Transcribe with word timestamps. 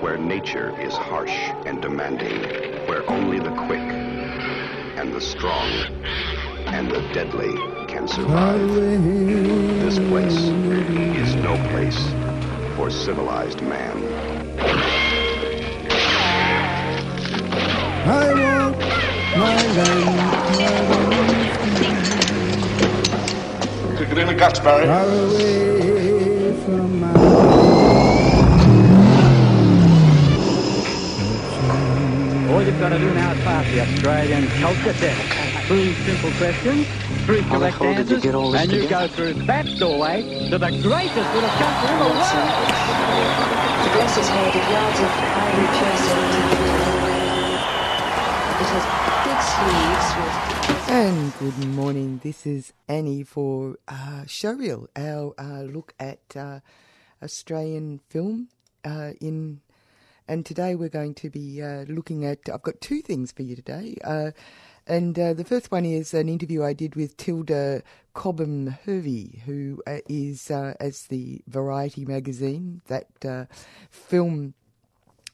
where 0.00 0.16
nature 0.16 0.78
is 0.80 0.94
harsh 0.94 1.36
and 1.66 1.82
demanding, 1.82 2.40
where 2.86 3.08
only 3.10 3.38
the 3.38 3.50
quick 3.66 3.80
and 3.80 5.12
the 5.12 5.20
strong 5.20 5.68
and 6.66 6.90
the 6.90 7.00
deadly 7.12 7.56
can 7.86 8.06
survive. 8.06 8.60
This 8.68 9.98
place 9.98 10.36
is 10.36 11.34
no 11.36 11.56
place 11.70 11.98
for 12.76 12.90
civilized 12.90 13.60
man. 13.62 13.96
I 18.06 18.32
want 18.34 18.78
my 19.36 19.56
land 19.76 20.28
Took 23.98 24.10
it 24.10 24.18
in 24.18 24.26
the 24.28 24.34
guts, 24.34 24.60
Barry. 24.60 24.86
far 24.86 25.08
away 25.08 26.52
from 26.64 27.00
my 27.00 27.67
All 32.78 32.84
you've 32.84 32.92
got 32.92 32.98
to 32.98 33.04
do 33.08 33.12
now 33.12 33.32
is 33.32 33.40
pass 33.42 33.66
the 33.72 33.80
Australian 33.80 34.46
culture 34.62 34.92
test. 34.92 35.66
Three 35.66 35.94
simple 35.94 36.30
questions, 36.38 36.86
three 37.26 37.40
How 37.40 37.58
correct 37.58 37.76
hell 37.78 37.94
did 37.94 38.08
you 38.08 38.14
answers, 38.14 38.22
get 38.22 38.34
all 38.36 38.52
this 38.52 38.62
and 38.62 38.70
you 38.70 38.82
together? 38.82 39.08
go 39.08 39.14
through 39.14 39.34
that 39.46 39.66
doorway 39.80 40.22
to 40.48 40.58
the 40.58 40.68
greatest 40.68 41.34
little 41.34 41.50
country 41.58 41.90
in 41.90 41.98
the 41.98 42.04
world. 42.06 42.22
To 43.82 43.88
bless 43.98 44.14
his 44.14 44.28
head 44.28 44.54
with 44.54 44.70
yards 44.70 45.00
of 45.00 45.10
ivory 45.10 45.66
chasing. 45.74 46.22
It 48.62 48.68
has 48.70 48.84
big 49.26 49.40
sleeves 49.58 50.08
with 50.22 50.88
And 50.88 51.34
good 51.40 51.58
morning. 51.74 52.20
This 52.22 52.46
is 52.46 52.72
Annie 52.86 53.24
for 53.24 53.78
uh, 53.88 54.22
Showreel, 54.26 54.86
our 54.94 55.34
uh, 55.36 55.62
look 55.62 55.94
at 55.98 56.20
uh, 56.36 56.60
Australian 57.24 57.98
film 58.08 58.50
uh, 58.84 59.14
in. 59.20 59.62
And 60.28 60.44
today 60.44 60.74
we're 60.74 60.90
going 60.90 61.14
to 61.14 61.30
be 61.30 61.62
uh, 61.62 61.84
looking 61.88 62.26
at. 62.26 62.50
I've 62.52 62.62
got 62.62 62.80
two 62.82 63.00
things 63.00 63.32
for 63.32 63.42
you 63.42 63.56
today. 63.56 63.96
Uh, 64.04 64.32
and 64.86 65.18
uh, 65.18 65.32
the 65.32 65.44
first 65.44 65.70
one 65.70 65.86
is 65.86 66.12
an 66.12 66.28
interview 66.28 66.62
I 66.62 66.74
did 66.74 66.96
with 66.96 67.16
Tilda 67.16 67.82
Cobham 68.12 68.66
Hervey, 68.84 69.42
who 69.46 69.82
uh, 69.86 69.98
is, 70.08 70.50
uh, 70.50 70.74
as 70.78 71.06
the 71.06 71.40
Variety 71.46 72.04
magazine, 72.04 72.82
that 72.88 73.06
uh, 73.24 73.46
film 73.90 74.52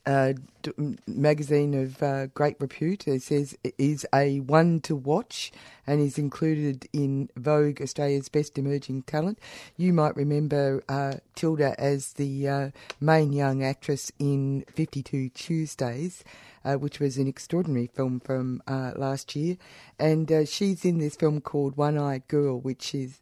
uh, 0.05 0.33
d- 0.61 0.97
magazine 1.07 1.73
of 1.73 2.01
uh, 2.01 2.27
great 2.27 2.55
repute. 2.59 3.07
It 3.07 3.21
says 3.21 3.57
it 3.63 3.75
is 3.77 4.05
a 4.13 4.39
one 4.39 4.79
to 4.81 4.95
watch 4.95 5.51
and 5.87 6.01
is 6.01 6.17
included 6.17 6.87
in 6.93 7.29
Vogue 7.35 7.81
Australia's 7.81 8.29
Best 8.29 8.57
Emerging 8.57 9.03
Talent. 9.03 9.39
You 9.77 9.93
might 9.93 10.15
remember 10.15 10.83
uh, 10.89 11.15
Tilda 11.35 11.79
as 11.79 12.13
the 12.13 12.47
uh, 12.47 12.69
main 12.99 13.33
young 13.33 13.63
actress 13.63 14.11
in 14.19 14.65
52 14.73 15.29
Tuesdays. 15.29 16.23
Uh, 16.63 16.73
which 16.77 16.99
was 16.99 17.19
an 17.19 17.27
extraordinary 17.27 17.85
film 17.85 18.19
from 18.19 18.59
uh, 18.65 18.91
last 18.95 19.35
year, 19.35 19.55
and 19.99 20.31
uh, 20.31 20.43
she's 20.43 20.83
in 20.83 20.97
this 20.97 21.15
film 21.15 21.39
called 21.39 21.77
One 21.77 21.95
Eyed 21.95 22.27
Girl, 22.27 22.59
which 22.59 22.95
is 22.95 23.19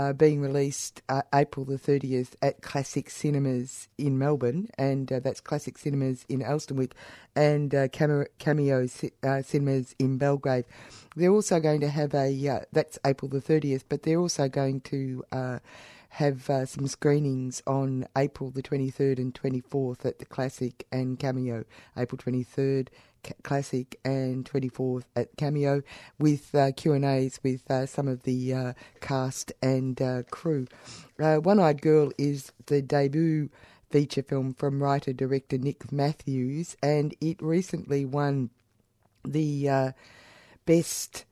uh, 0.00 0.14
being 0.14 0.40
released 0.40 1.02
uh, 1.10 1.20
April 1.34 1.66
the 1.66 1.76
30th 1.76 2.30
at 2.40 2.62
Classic 2.62 3.10
Cinemas 3.10 3.86
in 3.98 4.18
Melbourne, 4.18 4.70
and 4.78 5.12
uh, 5.12 5.20
that's 5.20 5.42
Classic 5.42 5.76
Cinemas 5.76 6.24
in 6.26 6.40
Elsternwick 6.40 6.92
and 7.36 7.74
uh, 7.74 7.86
Cameo 7.88 8.88
uh, 9.22 9.42
Cinemas 9.42 9.94
in 9.98 10.16
Belgrave. 10.16 10.64
They're 11.16 11.30
also 11.30 11.60
going 11.60 11.82
to 11.82 11.90
have 11.90 12.14
a, 12.14 12.48
uh, 12.48 12.60
that's 12.72 12.98
April 13.04 13.28
the 13.28 13.42
30th, 13.42 13.84
but 13.90 14.02
they're 14.02 14.18
also 14.18 14.48
going 14.48 14.80
to 14.82 15.22
have 16.14 16.44
some 16.64 16.88
screenings 16.88 17.62
on 17.66 18.06
April 18.16 18.50
the 18.50 18.62
23rd 18.62 19.18
and 19.18 19.34
24th 19.34 20.06
at 20.06 20.18
the 20.18 20.24
Classic 20.24 20.86
and 20.90 21.18
Cameo, 21.18 21.64
April 21.96 22.18
23rd. 22.18 22.88
Classic 23.42 23.98
and 24.04 24.44
24th 24.44 25.04
at 25.16 25.36
Cameo 25.36 25.82
with 26.18 26.54
uh, 26.54 26.72
Q&As 26.76 27.40
with 27.42 27.70
uh, 27.70 27.86
some 27.86 28.08
of 28.08 28.22
the 28.22 28.54
uh, 28.54 28.72
cast 29.00 29.52
and 29.62 30.00
uh, 30.00 30.22
crew. 30.30 30.66
Uh, 31.18 31.36
One-Eyed 31.36 31.82
Girl 31.82 32.12
is 32.18 32.52
the 32.66 32.82
debut 32.82 33.50
feature 33.90 34.22
film 34.22 34.54
from 34.54 34.82
writer-director 34.82 35.58
Nick 35.58 35.90
Matthews 35.92 36.76
and 36.82 37.14
it 37.20 37.40
recently 37.42 38.04
won 38.04 38.50
the 39.24 39.68
uh, 39.68 39.92
best 40.66 41.24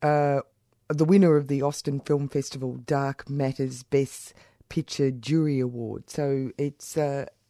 the 0.00 1.04
winner 1.06 1.36
of 1.36 1.48
the 1.48 1.62
Austin 1.62 1.98
Film 1.98 2.28
Festival 2.28 2.74
Dark 2.84 3.28
Matters 3.28 3.82
Best 3.82 4.34
Picture 4.68 5.10
Jury 5.10 5.58
Award. 5.58 6.10
So 6.10 6.52
it's 6.58 6.96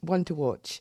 one 0.00 0.25
to 0.25 0.34
watch. 0.34 0.81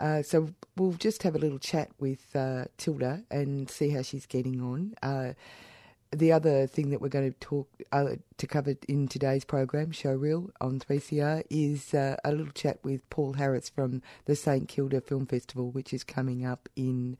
Uh, 0.00 0.22
so 0.22 0.48
we'll 0.76 0.94
just 0.94 1.22
have 1.22 1.34
a 1.34 1.38
little 1.38 1.58
chat 1.58 1.90
with 2.00 2.34
uh, 2.34 2.64
Tilda 2.78 3.22
and 3.30 3.70
see 3.70 3.90
how 3.90 4.02
she's 4.02 4.26
getting 4.26 4.60
on. 4.60 4.94
Uh, 5.02 5.34
the 6.10 6.32
other 6.32 6.66
thing 6.66 6.90
that 6.90 7.00
we're 7.00 7.08
going 7.08 7.30
to 7.32 7.38
talk 7.38 7.68
uh, 7.92 8.16
to 8.38 8.46
cover 8.46 8.74
in 8.88 9.06
today's 9.08 9.44
program, 9.44 9.92
Showreel 9.92 10.50
on 10.60 10.80
3CR, 10.80 11.44
is 11.50 11.94
uh, 11.94 12.16
a 12.24 12.32
little 12.32 12.52
chat 12.52 12.80
with 12.82 13.08
Paul 13.10 13.34
Harris 13.34 13.68
from 13.68 14.02
the 14.24 14.34
St 14.34 14.68
Kilda 14.68 15.02
Film 15.02 15.26
Festival, 15.26 15.70
which 15.70 15.92
is 15.92 16.02
coming 16.02 16.44
up 16.46 16.68
in 16.74 17.18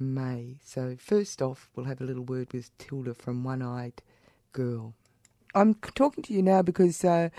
May. 0.00 0.56
So 0.64 0.96
first 0.98 1.42
off, 1.42 1.68
we'll 1.76 1.86
have 1.86 2.00
a 2.00 2.04
little 2.04 2.24
word 2.24 2.52
with 2.54 2.76
Tilda 2.78 3.14
from 3.14 3.44
One 3.44 3.62
Eyed 3.62 4.02
Girl. 4.52 4.94
I'm 5.54 5.74
talking 5.74 6.24
to 6.24 6.32
you 6.32 6.42
now 6.42 6.62
because 6.62 6.98
they're 7.00 7.30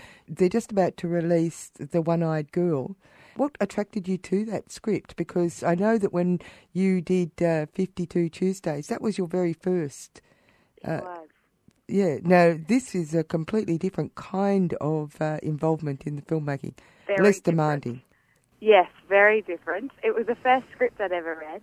just 0.48 0.72
about 0.72 0.96
to 0.98 1.08
release 1.08 1.70
the 1.76 2.00
One 2.00 2.22
Eyed 2.22 2.52
Girl. 2.52 2.96
What 3.36 3.56
attracted 3.60 4.08
you 4.08 4.18
to 4.18 4.44
that 4.46 4.70
script? 4.70 5.16
Because 5.16 5.62
I 5.62 5.74
know 5.74 5.98
that 5.98 6.12
when 6.12 6.40
you 6.72 7.00
did 7.00 7.42
uh, 7.42 7.66
52 7.72 8.28
Tuesdays, 8.28 8.88
that 8.88 9.00
was 9.00 9.18
your 9.18 9.26
very 9.26 9.52
first. 9.52 10.20
Uh, 10.84 11.00
was. 11.02 11.28
Yeah, 11.88 12.18
no, 12.22 12.54
this 12.54 12.94
is 12.94 13.14
a 13.14 13.24
completely 13.24 13.76
different 13.76 14.14
kind 14.14 14.74
of 14.80 15.20
uh, 15.20 15.38
involvement 15.42 16.04
in 16.06 16.14
the 16.16 16.22
filmmaking, 16.22 16.74
Very 17.08 17.24
less 17.24 17.40
different. 17.40 17.82
demanding. 17.84 18.02
Yes, 18.60 18.86
very 19.08 19.42
different. 19.42 19.90
It 20.04 20.14
was 20.14 20.26
the 20.26 20.36
first 20.36 20.66
script 20.72 21.00
I'd 21.00 21.12
ever 21.12 21.36
read. 21.40 21.62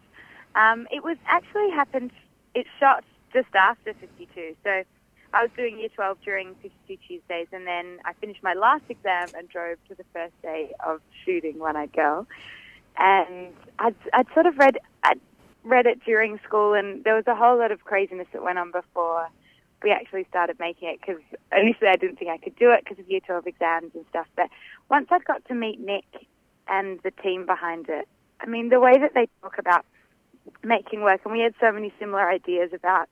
Um, 0.55 0.87
it 0.91 1.03
was 1.03 1.15
actually 1.27 1.69
happened. 1.71 2.11
It 2.55 2.65
shot 2.79 3.03
just 3.31 3.53
after 3.55 3.93
52. 3.93 4.55
So 4.63 4.83
I 5.33 5.43
was 5.43 5.51
doing 5.55 5.79
Year 5.79 5.89
12 5.89 6.17
during 6.23 6.55
52 6.61 6.97
Tuesdays, 7.07 7.47
and 7.51 7.67
then 7.67 7.99
I 8.05 8.13
finished 8.13 8.41
my 8.41 8.53
last 8.53 8.83
exam 8.89 9.27
and 9.37 9.47
drove 9.49 9.77
to 9.89 9.95
the 9.95 10.05
first 10.13 10.33
day 10.41 10.71
of 10.85 11.01
shooting 11.25 11.59
One 11.59 11.75
Eyed 11.75 11.93
Girl. 11.93 12.27
And 12.97 13.53
I'd, 13.77 13.95
I'd 14.13 14.27
sort 14.33 14.45
of 14.45 14.57
read 14.57 14.79
I'd 15.03 15.19
read 15.63 15.85
it 15.85 16.03
during 16.05 16.39
school, 16.45 16.73
and 16.73 17.03
there 17.03 17.15
was 17.15 17.27
a 17.27 17.35
whole 17.35 17.57
lot 17.57 17.71
of 17.71 17.83
craziness 17.83 18.27
that 18.33 18.43
went 18.43 18.57
on 18.57 18.71
before 18.71 19.27
we 19.83 19.91
actually 19.91 20.25
started 20.29 20.57
making 20.59 20.89
it. 20.89 20.99
Because 20.99 21.21
initially 21.51 21.89
I 21.89 21.97
didn't 21.97 22.17
think 22.17 22.31
I 22.31 22.37
could 22.37 22.55
do 22.55 22.71
it 22.71 22.83
because 22.83 22.99
of 22.99 23.09
Year 23.09 23.19
12 23.19 23.47
exams 23.47 23.91
and 23.93 24.05
stuff. 24.09 24.27
But 24.35 24.49
once 24.89 25.07
I 25.11 25.19
got 25.19 25.45
to 25.45 25.53
meet 25.53 25.79
Nick 25.79 26.05
and 26.67 26.99
the 27.03 27.11
team 27.11 27.45
behind 27.45 27.89
it, 27.89 28.07
I 28.39 28.45
mean, 28.45 28.69
the 28.69 28.79
way 28.79 28.97
that 28.97 29.13
they 29.13 29.27
talk 29.41 29.57
about 29.57 29.85
making 30.63 31.01
work, 31.01 31.21
and 31.23 31.33
we 31.33 31.41
had 31.41 31.53
so 31.59 31.71
many 31.71 31.93
similar 31.99 32.29
ideas 32.29 32.71
about, 32.73 33.09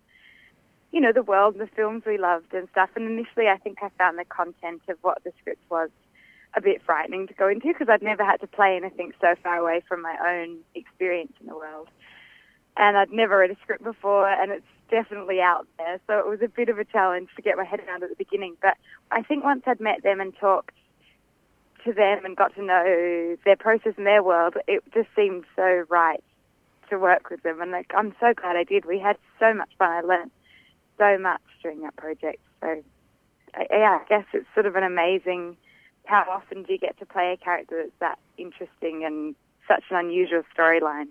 you 0.96 1.02
know, 1.02 1.12
the 1.12 1.22
world 1.22 1.56
and 1.56 1.62
the 1.62 1.76
films 1.76 2.04
we 2.08 2.18
loved 2.18 2.54
and 2.54 2.70
stuff. 2.72 2.90
And 2.96 3.06
initially, 3.06 3.50
I 3.50 3.58
think 3.58 3.80
I 3.84 3.90
found 3.98 4.18
the 4.18 4.24
content 4.24 4.82
of 4.88 4.98
what 5.02 5.22
the 5.26 5.34
script 5.42 5.62
was 5.70 5.90
a 6.56 6.62
bit 6.62 6.82
frightening 6.86 7.28
to 7.28 7.34
go 7.34 7.50
into 7.50 7.68
because 7.68 7.90
I'd 7.90 8.02
never 8.02 8.24
had 8.24 8.40
to 8.40 8.48
play 8.48 8.78
anything 8.78 9.12
so 9.20 9.36
far 9.44 9.58
away 9.58 9.82
from 9.90 10.02
my 10.02 10.16
own 10.26 10.60
experience 10.74 11.34
in 11.42 11.48
the 11.48 11.56
world. 11.56 11.90
And 12.78 12.96
I'd 12.96 13.12
never 13.12 13.40
read 13.40 13.52
a 13.52 13.58
script 13.62 13.84
before, 13.84 14.30
and 14.30 14.54
it's 14.54 14.66
definitely 14.90 15.42
out 15.42 15.68
there. 15.78 16.00
So 16.08 16.18
it 16.18 16.28
was 16.28 16.40
a 16.42 16.48
bit 16.48 16.70
of 16.70 16.80
a 16.80 16.86
challenge 16.86 17.28
to 17.36 17.42
get 17.42 17.58
my 17.58 17.66
head 17.66 17.82
around 17.86 18.04
at 18.04 18.10
the 18.10 18.16
beginning. 18.16 18.56
But 18.62 18.78
I 19.12 19.22
think 19.22 19.44
once 19.44 19.64
I'd 19.66 19.82
met 19.82 20.02
them 20.02 20.22
and 20.22 20.34
talked 20.38 20.76
to 21.84 21.92
them 21.92 22.24
and 22.24 22.38
got 22.38 22.56
to 22.56 22.64
know 22.64 23.36
their 23.44 23.58
process 23.58 23.96
and 23.98 24.08
their 24.08 24.24
world, 24.24 24.56
it 24.66 24.82
just 24.94 25.10
seemed 25.14 25.44
so 25.58 25.84
right 25.90 26.24
to 26.90 26.98
work 26.98 27.30
with 27.30 27.44
them. 27.44 27.60
And 27.60 27.72
like, 27.72 27.92
I'm 27.94 28.16
so 28.22 28.34
glad 28.34 28.56
I 28.56 28.64
did. 28.64 28.86
We 28.86 28.98
had 28.98 29.18
so 29.42 29.54
much 29.54 29.72
fun. 29.78 29.92
I 29.92 30.00
learned 30.00 30.32
so 30.98 31.18
much 31.18 31.42
during 31.62 31.82
that 31.82 31.96
project. 31.96 32.42
So, 32.62 32.84
I- 33.54 33.68
yeah, 33.72 34.00
I 34.02 34.06
guess 34.08 34.26
it's 34.34 34.48
sort 34.54 34.66
of 34.66 34.76
an 34.76 34.84
amazing. 34.84 35.58
How 36.06 36.26
often 36.30 36.64
do 36.64 36.74
you 36.74 36.80
get 36.80 36.98
to 37.00 37.06
play 37.06 37.32
a 37.34 37.38
character 37.38 37.82
that's 37.84 38.00
that 38.00 38.20
interesting 38.38 39.04
and 39.06 39.36
such 39.68 39.84
an 39.90 39.98
unusual 39.98 40.44
storyline? 40.58 41.08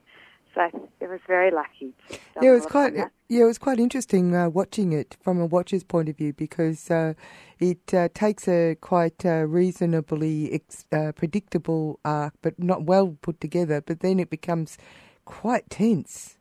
So 0.55 0.89
it 1.01 1.09
was 1.09 1.21
very 1.27 1.51
lucky. 1.51 1.93
Yeah, 2.41 2.51
it 2.51 2.55
was 2.55 2.67
quite 2.67 2.95
yeah, 2.95 3.43
it 3.43 3.45
was 3.45 3.59
quite 3.59 3.81
interesting 3.81 4.35
uh, 4.35 4.49
watching 4.49 4.93
it 4.93 5.17
from 5.21 5.41
a 5.41 5.47
watcher's 5.47 5.83
point 5.83 6.09
of 6.09 6.17
view 6.17 6.33
because 6.33 6.91
uh, 6.91 7.15
it 7.59 7.93
uh, 7.93 8.09
takes 8.15 8.47
a 8.47 8.77
quite 8.81 9.25
uh, 9.27 9.47
reasonably 9.47 10.53
ex- 10.53 10.85
uh, 10.93 11.11
predictable 11.13 11.99
arc, 12.05 12.35
but 12.43 12.57
not 12.59 12.85
well 12.85 13.17
put 13.21 13.41
together. 13.41 13.81
But 13.81 14.01
then 14.01 14.21
it 14.21 14.31
becomes 14.31 14.79
quite 15.25 15.69
tense. 15.71 16.34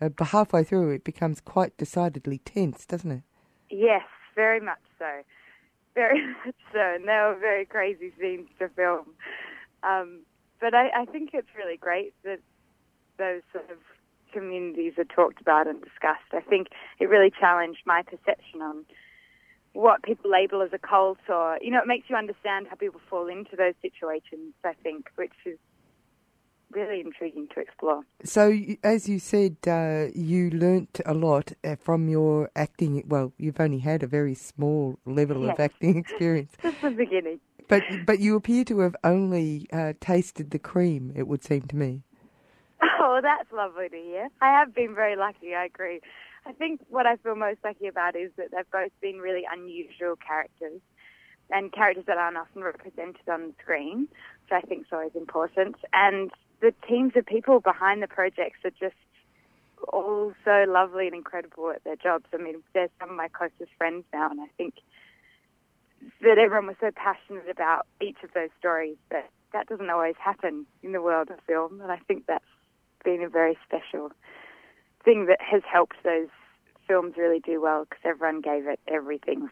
Uh, 0.00 0.10
halfway 0.24 0.64
through, 0.64 0.90
it 0.90 1.04
becomes 1.04 1.40
quite 1.40 1.76
decidedly 1.76 2.38
tense, 2.38 2.86
doesn't 2.86 3.10
it? 3.10 3.22
Yes, 3.70 4.04
very 4.34 4.60
much 4.60 4.78
so. 4.98 5.22
Very 5.94 6.24
much 6.44 6.54
so. 6.72 6.80
And 6.80 7.04
they 7.04 7.12
were 7.12 7.36
very 7.40 7.64
crazy 7.64 8.12
scenes 8.20 8.48
to 8.58 8.68
film. 8.68 9.06
Um, 9.82 10.20
but 10.60 10.74
I, 10.74 10.88
I 11.02 11.04
think 11.06 11.30
it's 11.32 11.48
really 11.56 11.76
great 11.76 12.14
that 12.24 12.40
those 13.18 13.42
sort 13.52 13.70
of 13.70 13.78
communities 14.32 14.92
are 14.98 15.04
talked 15.04 15.40
about 15.40 15.66
and 15.66 15.80
discussed. 15.80 16.32
I 16.32 16.40
think 16.40 16.68
it 17.00 17.08
really 17.08 17.30
challenged 17.30 17.80
my 17.86 18.02
perception 18.02 18.62
on 18.62 18.84
what 19.72 20.02
people 20.02 20.30
label 20.30 20.62
as 20.62 20.70
a 20.72 20.78
cult 20.78 21.18
or, 21.28 21.58
you 21.60 21.70
know, 21.70 21.80
it 21.80 21.86
makes 21.86 22.08
you 22.08 22.16
understand 22.16 22.66
how 22.68 22.76
people 22.76 23.00
fall 23.08 23.28
into 23.28 23.56
those 23.56 23.74
situations, 23.82 24.54
I 24.64 24.74
think, 24.82 25.10
which 25.16 25.32
is 25.44 25.58
really 26.72 27.00
intriguing 27.00 27.48
to 27.54 27.60
explore. 27.60 28.02
So, 28.24 28.54
as 28.82 29.08
you 29.08 29.18
said, 29.18 29.56
uh, 29.66 30.06
you 30.14 30.50
learnt 30.50 31.00
a 31.06 31.14
lot 31.14 31.52
uh, 31.64 31.76
from 31.76 32.08
your 32.08 32.50
acting. 32.54 33.02
Well, 33.06 33.32
you've 33.38 33.60
only 33.60 33.78
had 33.78 34.02
a 34.02 34.06
very 34.06 34.34
small 34.34 34.98
level 35.04 35.48
of 35.48 35.58
acting 35.58 35.96
experience. 36.04 36.52
Just 36.62 36.80
the 36.82 36.90
beginning. 36.90 37.40
But 37.68 38.06
but 38.06 38.18
you 38.18 38.34
appear 38.36 38.64
to 38.64 38.80
have 38.80 38.96
only 39.04 39.68
uh, 39.72 39.92
tasted 40.00 40.50
the 40.50 40.58
cream. 40.58 41.12
It 41.14 41.28
would 41.28 41.44
seem 41.44 41.62
to 41.62 41.76
me. 41.76 42.02
Oh, 43.00 43.20
that's 43.22 43.50
lovely 43.52 43.88
to 43.88 43.96
hear. 43.96 44.28
I 44.40 44.50
have 44.58 44.74
been 44.74 44.94
very 44.94 45.16
lucky, 45.16 45.54
I 45.54 45.64
agree. 45.64 46.00
I 46.46 46.52
think 46.52 46.80
what 46.88 47.06
I 47.06 47.16
feel 47.16 47.34
most 47.36 47.58
lucky 47.64 47.86
about 47.86 48.16
is 48.16 48.30
that 48.36 48.50
they've 48.52 48.70
both 48.72 48.92
been 49.00 49.18
really 49.18 49.42
unusual 49.50 50.16
characters 50.16 50.80
and 51.50 51.72
characters 51.72 52.04
that 52.06 52.18
aren't 52.18 52.36
often 52.36 52.62
represented 52.62 53.28
on 53.28 53.48
the 53.48 53.54
screen, 53.62 54.08
which 54.10 54.52
I 54.52 54.60
think 54.60 54.82
is 54.82 54.92
always 54.92 55.14
important. 55.14 55.76
And 55.92 56.30
the 56.60 56.74
teams 56.86 57.12
of 57.16 57.26
people 57.26 57.60
behind 57.60 58.02
the 58.02 58.08
projects 58.08 58.58
are 58.64 58.70
just 58.70 58.96
all 59.92 60.32
so 60.44 60.64
lovely 60.68 61.06
and 61.06 61.14
incredible 61.14 61.70
at 61.70 61.84
their 61.84 61.96
jobs. 61.96 62.26
I 62.32 62.38
mean, 62.38 62.62
they're 62.74 62.88
some 62.98 63.10
of 63.10 63.16
my 63.16 63.28
closest 63.28 63.70
friends 63.78 64.04
now, 64.12 64.30
and 64.30 64.40
I 64.40 64.48
think 64.56 64.74
that 66.20 66.38
everyone 66.38 66.66
was 66.66 66.76
so 66.80 66.90
passionate 66.94 67.48
about 67.48 67.86
each 68.00 68.18
of 68.22 68.32
those 68.34 68.50
stories 68.58 68.96
that 69.10 69.30
that 69.52 69.66
doesn't 69.66 69.90
always 69.90 70.16
happen 70.22 70.66
in 70.82 70.92
the 70.92 71.00
world 71.00 71.30
of 71.30 71.38
film, 71.46 71.80
and 71.80 71.90
I 71.90 71.98
think 72.06 72.26
that's 72.26 72.44
been 73.04 73.22
a 73.22 73.28
very 73.28 73.56
special 73.66 74.10
thing 75.04 75.26
that 75.26 75.40
has 75.40 75.62
helped 75.70 75.96
those 76.04 76.28
films 76.86 77.14
really 77.16 77.40
do 77.40 77.60
well 77.60 77.84
because 77.84 78.02
everyone 78.04 78.40
gave 78.40 78.66
it 78.66 78.80
everything. 78.88 79.48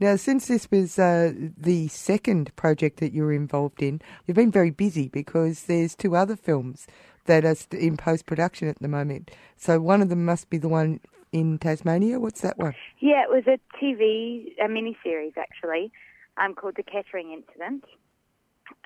Now, 0.00 0.16
since 0.16 0.46
this 0.46 0.70
was 0.70 0.98
uh, 0.98 1.32
the 1.56 1.88
second 1.88 2.54
project 2.56 3.00
that 3.00 3.12
you 3.12 3.22
were 3.22 3.32
involved 3.32 3.82
in, 3.82 4.00
you've 4.26 4.36
been 4.36 4.50
very 4.50 4.70
busy 4.70 5.08
because 5.08 5.64
there's 5.64 5.94
two 5.94 6.14
other 6.14 6.36
films 6.36 6.86
that 7.26 7.44
are 7.44 7.56
in 7.76 7.96
post 7.96 8.26
production 8.26 8.68
at 8.68 8.78
the 8.80 8.88
moment. 8.88 9.30
So 9.56 9.80
one 9.80 10.02
of 10.02 10.08
them 10.08 10.24
must 10.24 10.50
be 10.50 10.58
the 10.58 10.68
one 10.68 11.00
in 11.32 11.58
Tasmania. 11.58 12.18
What's 12.18 12.40
that 12.40 12.58
one? 12.58 12.74
Yeah, 13.00 13.22
it 13.22 13.30
was 13.30 13.44
a 13.46 13.58
TV, 13.76 14.54
a 14.62 14.68
mini 14.68 14.96
series 15.02 15.34
actually, 15.36 15.92
um, 16.36 16.54
called 16.54 16.74
The 16.76 16.82
Kettering 16.82 17.32
Incident, 17.32 17.84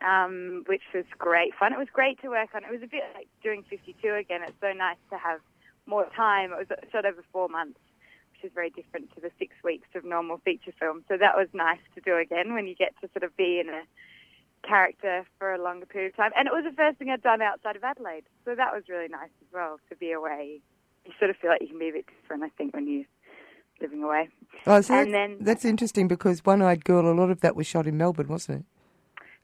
um, 0.05 0.65
which 0.67 0.83
was 0.95 1.05
great 1.19 1.55
fun. 1.59 1.73
It 1.73 1.79
was 1.79 1.89
great 1.93 2.21
to 2.23 2.29
work 2.29 2.51
on. 2.55 2.65
It 2.65 2.71
was 2.71 2.83
a 2.83 2.87
bit 2.87 3.05
like 3.15 3.29
doing 3.43 3.65
52 3.69 4.15
again. 4.15 4.41
It's 4.47 4.57
so 4.61 4.73
nice 4.73 4.99
to 5.11 5.19
have 5.19 5.41
more 5.87 6.07
time. 6.17 6.53
It 6.53 6.69
was 6.69 6.79
shot 6.91 7.07
over 7.07 7.25
four 7.33 7.49
months, 7.49 7.79
which 8.43 8.51
is 8.51 8.55
very 8.55 8.71
different 8.71 9.15
to 9.15 9.21
the 9.21 9.31
six 9.39 9.55
weeks 9.63 9.89
of 9.95 10.05
normal 10.05 10.39
feature 10.45 10.73
film. 10.79 11.05
So 11.09 11.17
that 11.17 11.37
was 11.37 11.49
nice 11.53 11.79
to 11.95 12.01
do 12.01 12.17
again 12.17 12.55
when 12.55 12.67
you 12.67 12.75
get 12.75 12.95
to 13.01 13.09
sort 13.13 13.23
of 13.23 13.37
be 13.37 13.61
in 13.61 13.69
a 13.69 13.83
character 14.67 15.25
for 15.39 15.53
a 15.55 15.63
longer 15.63 15.87
period 15.87 16.13
of 16.13 16.17
time. 16.17 16.31
And 16.37 16.47
it 16.49 16.53
was 16.53 16.65
the 16.65 16.77
first 16.77 16.99
thing 16.99 17.11
I'd 17.11 17.23
done 17.23 17.43
outside 17.43 17.77
of 17.77 17.85
Adelaide. 17.85 18.25
So 18.45 18.55
that 18.55 18.73
was 18.73 18.85
really 18.89 19.09
nice 19.09 19.31
as 19.41 19.53
well 19.53 19.79
to 19.91 19.97
be 19.97 20.13
away. 20.13 20.61
You 21.05 21.13
sort 21.19 21.31
of 21.31 21.37
feel 21.37 21.51
like 21.51 21.61
you 21.63 21.69
can 21.69 21.79
be 21.79 21.89
a 21.89 21.93
bit 21.93 22.07
different, 22.21 22.43
I 22.45 22.49
think, 22.51 22.75
when 22.75 22.87
you're 22.89 23.05
living 23.81 24.03
away. 24.03 24.29
Oh, 24.67 24.81
so 24.81 24.95
And 24.95 25.07
that's, 25.07 25.13
then- 25.13 25.37
that's 25.41 25.65
interesting 25.65 26.09
because 26.09 26.45
One 26.45 26.63
Eyed 26.63 26.85
Girl, 26.85 27.11
a 27.11 27.15
lot 27.15 27.31
of 27.31 27.41
that 27.41 27.57
was 27.57 27.67
shot 27.67 27.87
in 27.87 27.97
Melbourne, 27.97 28.29
wasn't 28.29 28.61
it? 28.61 28.65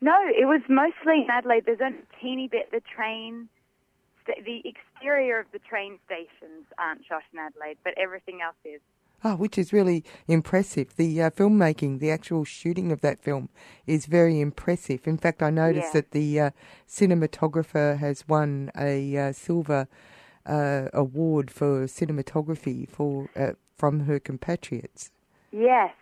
No, 0.00 0.14
it 0.28 0.46
was 0.46 0.60
mostly 0.68 1.22
in 1.24 1.26
Adelaide. 1.30 1.64
There's 1.66 1.80
a 1.80 1.90
teeny 2.20 2.46
bit. 2.46 2.70
The 2.70 2.80
train, 2.80 3.48
st- 4.28 4.44
the 4.44 4.62
exterior 4.68 5.40
of 5.40 5.46
the 5.52 5.58
train 5.58 5.98
stations 6.06 6.66
aren't 6.78 7.04
shot 7.06 7.22
in 7.32 7.38
Adelaide, 7.38 7.78
but 7.84 7.94
everything 7.96 8.40
else 8.44 8.56
is. 8.64 8.80
Oh, 9.24 9.34
which 9.34 9.58
is 9.58 9.72
really 9.72 10.04
impressive. 10.28 10.94
The 10.96 11.22
uh, 11.22 11.30
filmmaking, 11.30 11.98
the 11.98 12.10
actual 12.12 12.44
shooting 12.44 12.92
of 12.92 13.00
that 13.00 13.20
film 13.20 13.48
is 13.84 14.06
very 14.06 14.40
impressive. 14.40 15.08
In 15.08 15.18
fact, 15.18 15.42
I 15.42 15.50
noticed 15.50 15.92
Yeah. 15.94 16.00
that 16.02 16.10
the 16.12 16.40
uh, 16.40 16.50
cinematographer 16.88 17.98
has 17.98 18.28
won 18.28 18.70
a 18.78 19.16
uh, 19.16 19.32
silver 19.32 19.88
uh, 20.46 20.88
award 20.92 21.50
for 21.50 21.86
cinematography 21.86 22.88
for 22.88 23.28
uh, 23.34 23.52
from 23.76 24.00
her 24.00 24.20
compatriots. 24.20 25.10
Yes, 25.50 25.92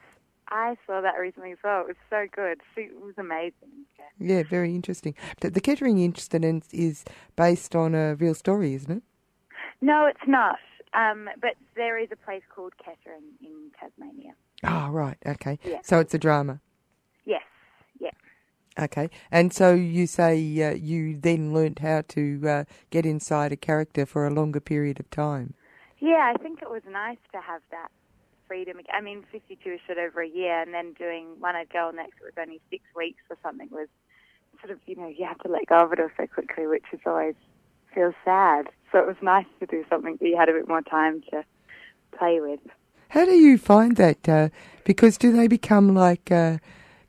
I 0.49 0.77
saw 0.87 1.01
that 1.01 1.15
recently 1.19 1.53
as 1.53 1.59
well. 1.63 1.81
It 1.83 1.89
was 1.89 1.97
so 2.09 2.27
good. 2.35 2.61
She 2.75 2.83
it 2.83 3.01
was 3.01 3.15
amazing. 3.19 3.87
Yeah. 4.19 4.43
Very 4.45 4.75
interesting. 4.75 5.15
The, 5.41 5.51
the 5.51 5.61
Kettering 5.61 5.99
incident 5.99 6.67
is 6.73 7.05
based 7.35 7.75
on 7.75 7.95
a 7.95 8.15
real 8.15 8.35
story, 8.35 8.75
isn't 8.75 8.91
it? 8.91 9.03
No, 9.81 10.07
it's 10.07 10.27
not. 10.27 10.59
Um, 10.95 11.29
but 11.41 11.55
there 11.75 11.99
is 11.99 12.09
a 12.13 12.17
place 12.17 12.43
called 12.55 12.73
Kettering 12.79 13.25
in 13.43 13.71
Tasmania. 13.79 14.33
Ah, 14.65 14.89
right. 14.91 15.19
Okay. 15.27 15.59
Yeah. 15.65 15.81
So 15.83 15.99
it's 15.99 16.15
a 16.15 16.19
drama. 16.19 16.61
Yes, 17.25 17.43
yeah. 18.01 18.13
Okay. 18.79 19.11
And 19.31 19.53
so 19.53 19.75
you 19.75 20.07
say 20.07 20.39
uh, 20.63 20.75
you 20.75 21.19
then 21.19 21.53
learnt 21.53 21.81
how 21.81 22.03
to 22.09 22.41
uh, 22.49 22.65
get 22.91 23.05
inside 23.05 23.53
a 23.53 23.57
character 23.57 24.07
for 24.07 24.27
a 24.27 24.31
longer 24.31 24.61
period 24.61 25.01
of 25.01 25.11
time. 25.11 25.55
Yeah, 25.99 26.33
I 26.35 26.39
think 26.43 26.63
it 26.63 26.71
was 26.71 26.83
nice 26.91 27.19
to 27.33 27.41
have 27.41 27.63
that 27.71 27.91
freedom. 28.47 28.79
I 28.93 29.01
mean, 29.01 29.25
52 29.33 29.71
is 29.71 29.81
shot 29.87 29.99
over 29.99 30.23
a 30.23 30.29
year, 30.29 30.61
and 30.61 30.73
then 30.73 30.93
doing 30.95 31.37
One 31.39 31.55
Girl 31.73 31.93
next, 31.93 32.17
it 32.21 32.25
was 32.25 32.33
only 32.41 32.61
six 32.71 32.83
weeks 32.95 33.23
or 33.31 33.37
something, 33.43 33.69
was 33.71 33.89
sort 34.61 34.71
of, 34.71 34.79
you 34.87 34.97
know, 34.97 35.09
you 35.09 35.27
have 35.27 35.39
to 35.41 35.49
let 35.49 35.67
go 35.67 35.85
of 35.85 35.93
it 35.93 36.01
all 36.01 36.09
so 36.17 36.27
quickly, 36.27 36.67
which 36.67 36.85
is 36.93 37.01
always 37.07 37.35
feels 37.95 38.15
sad. 38.25 38.69
So 38.93 38.99
it 38.99 39.07
was 39.07 39.17
nice 39.23 39.47
to 39.61 39.67
do 39.67 39.85
something 39.89 40.17
that 40.21 40.27
you 40.27 40.37
had 40.37 40.49
a 40.49 40.53
bit 40.53 40.69
more 40.69 40.83
time 40.83 41.23
to 41.31 41.45
play 42.17 42.41
with. 42.41 42.61
How 43.09 43.25
do 43.25 43.33
you 43.33 43.59
find 43.59 43.97
that? 43.97 44.29
Uh, 44.29 44.49
because 44.85 45.19
do 45.19 45.33
they 45.33 45.49
become 45.49 45.95
like 45.95 46.31
uh, 46.31 46.59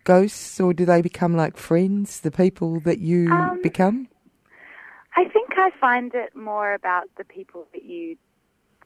ghosts 0.03 0.59
or 0.59 0.73
do 0.73 0.85
they 0.85 1.01
become 1.01 1.35
like 1.35 1.57
friends, 1.57 2.21
the 2.21 2.31
people 2.31 2.79
that 2.81 2.99
you 2.99 3.31
Um, 3.31 3.59
become? 3.61 4.07
I 5.15 5.25
think 5.29 5.57
I 5.57 5.71
find 5.81 6.13
it 6.13 6.35
more 6.35 6.73
about 6.73 7.09
the 7.17 7.23
people 7.23 7.67
that 7.73 7.83
you 7.83 8.17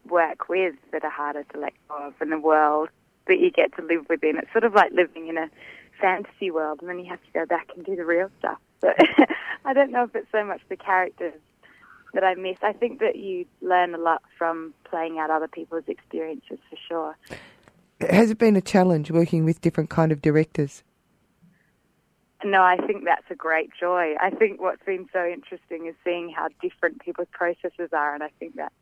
work 0.09 0.49
with 0.49 0.75
that 0.91 1.03
are 1.03 1.11
harder 1.11 1.43
to 1.43 1.59
let 1.59 1.73
go 1.87 2.07
of 2.07 2.13
in 2.21 2.29
the 2.29 2.39
world 2.39 2.89
that 3.27 3.39
you 3.39 3.51
get 3.51 3.75
to 3.75 3.81
live 3.83 4.05
within. 4.09 4.37
It's 4.37 4.51
sort 4.51 4.63
of 4.63 4.73
like 4.73 4.91
living 4.91 5.27
in 5.27 5.37
a 5.37 5.49
fantasy 5.99 6.51
world 6.51 6.79
and 6.81 6.89
then 6.89 6.99
you 6.99 7.09
have 7.09 7.23
to 7.23 7.31
go 7.33 7.45
back 7.45 7.69
and 7.75 7.85
do 7.85 7.95
the 7.95 8.05
real 8.05 8.29
stuff. 8.39 8.57
But 8.79 8.95
I 9.65 9.73
don't 9.73 9.91
know 9.91 10.03
if 10.03 10.15
it's 10.15 10.31
so 10.31 10.43
much 10.43 10.61
the 10.69 10.75
characters 10.75 11.39
that 12.13 12.23
I 12.23 12.35
miss. 12.35 12.57
I 12.61 12.73
think 12.73 12.99
that 12.99 13.15
you 13.15 13.45
learn 13.61 13.95
a 13.95 13.97
lot 13.97 14.23
from 14.37 14.73
playing 14.83 15.19
out 15.19 15.29
other 15.29 15.47
people's 15.47 15.83
experiences 15.87 16.59
for 16.69 16.77
sure. 16.87 17.17
Has 18.09 18.31
it 18.31 18.37
been 18.37 18.55
a 18.55 18.61
challenge 18.61 19.11
working 19.11 19.45
with 19.45 19.61
different 19.61 19.89
kind 19.89 20.11
of 20.11 20.21
directors? 20.21 20.83
No, 22.43 22.63
I 22.63 22.77
think 22.87 23.05
that's 23.05 23.29
a 23.29 23.35
great 23.35 23.69
joy. 23.79 24.15
I 24.19 24.31
think 24.31 24.59
what's 24.59 24.83
been 24.83 25.07
so 25.13 25.25
interesting 25.25 25.85
is 25.85 25.93
seeing 26.03 26.33
how 26.35 26.47
different 26.59 26.99
people's 27.01 27.27
processes 27.31 27.89
are, 27.93 28.15
and 28.15 28.23
I 28.23 28.29
think 28.39 28.55
that's 28.55 28.73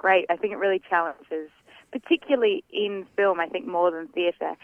great. 0.00 0.24
I 0.30 0.36
think 0.36 0.54
it 0.54 0.56
really 0.56 0.80
challenges, 0.88 1.50
particularly 1.92 2.64
in 2.72 3.06
film, 3.16 3.38
I 3.38 3.46
think 3.46 3.66
more 3.66 3.90
than 3.90 4.08
theatre, 4.08 4.54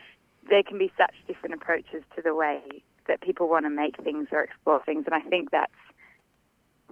there 0.49 0.63
can 0.63 0.79
be 0.79 0.91
such 0.97 1.15
different 1.27 1.55
approaches 1.55 2.03
to 2.17 2.23
the 2.23 2.35
way 2.35 2.63
that 3.07 3.21
people 3.21 3.49
want 3.49 3.67
to 3.67 3.71
make 3.71 4.03
things 4.03 4.29
or 4.33 4.43
explore 4.43 4.83
things, 4.85 5.05
and 5.07 5.15
I 5.15 5.21
think 5.21 5.51
that's 5.51 5.73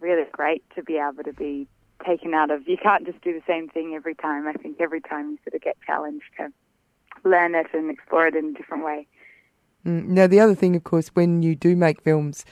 really 0.01 0.25
great 0.31 0.63
to 0.77 0.83
be 0.83 0.99
able 0.99 1.25
to 1.25 1.33
be 1.33 1.67
taken 2.05 2.35
out 2.35 2.51
of. 2.51 2.69
You 2.69 2.77
can't 2.77 3.07
just 3.07 3.21
do 3.23 3.33
the 3.33 3.43
same 3.47 3.69
thing 3.69 3.95
every 3.95 4.15
time. 4.15 4.47
I 4.47 4.53
think 4.53 4.77
every 4.81 5.01
time 5.01 5.31
you 5.31 5.39
sort 5.45 5.55
of 5.55 5.63
get 5.63 5.77
challenged 5.87 6.27
to 6.39 6.53
learn 7.25 7.55
it 7.55 7.69
and 7.73 7.91
explore 7.91 8.27
it 8.27 8.35
in 8.35 8.51
a 8.51 8.53
different 8.53 8.85
way. 8.85 9.07
Mm. 9.87 10.09
Now, 10.09 10.27
the 10.27 10.41
other 10.41 10.55
thing, 10.55 10.77
of 10.77 10.85
course, 10.85 11.09
when 11.09 11.43
you 11.43 11.55
do 11.55 11.75
make 11.77 12.03
films, 12.03 12.45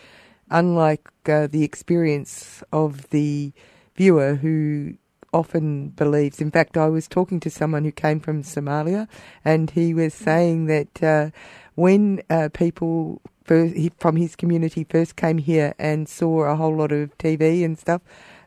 unlike 0.51 1.09
uh, 1.27 1.47
the 1.47 1.65
experience 1.65 2.63
of 2.73 3.11
the 3.11 3.53
viewer 3.97 4.37
who 4.37 4.95
often 5.33 5.89
believes, 5.91 6.41
in 6.41 6.51
fact, 6.51 6.77
I 6.77 6.89
was 6.89 7.09
talking 7.09 7.41
to 7.41 7.51
someone 7.51 7.85
who 7.85 7.93
came 7.93 8.21
from 8.21 8.43
Somalia, 8.43 9.09
and 9.45 9.71
he 9.71 9.95
was 9.95 10.15
saying 10.15 10.67
that 10.67 11.03
uh, 11.03 11.31
when 11.75 12.23
uh, 12.31 12.49
people 12.53 13.21
first, 13.45 13.75
he, 13.75 13.91
from 13.99 14.17
his 14.17 14.37
community 14.37 14.85
first 14.89 15.17
came 15.17 15.39
here 15.39 15.75
and 15.79 16.09
saw 16.09 16.43
a 16.45 16.57
whole 16.57 16.77
lot 16.77 16.93
of 16.93 17.17
TV 17.19 17.65
and 17.65 17.79
stuff, 17.79 18.03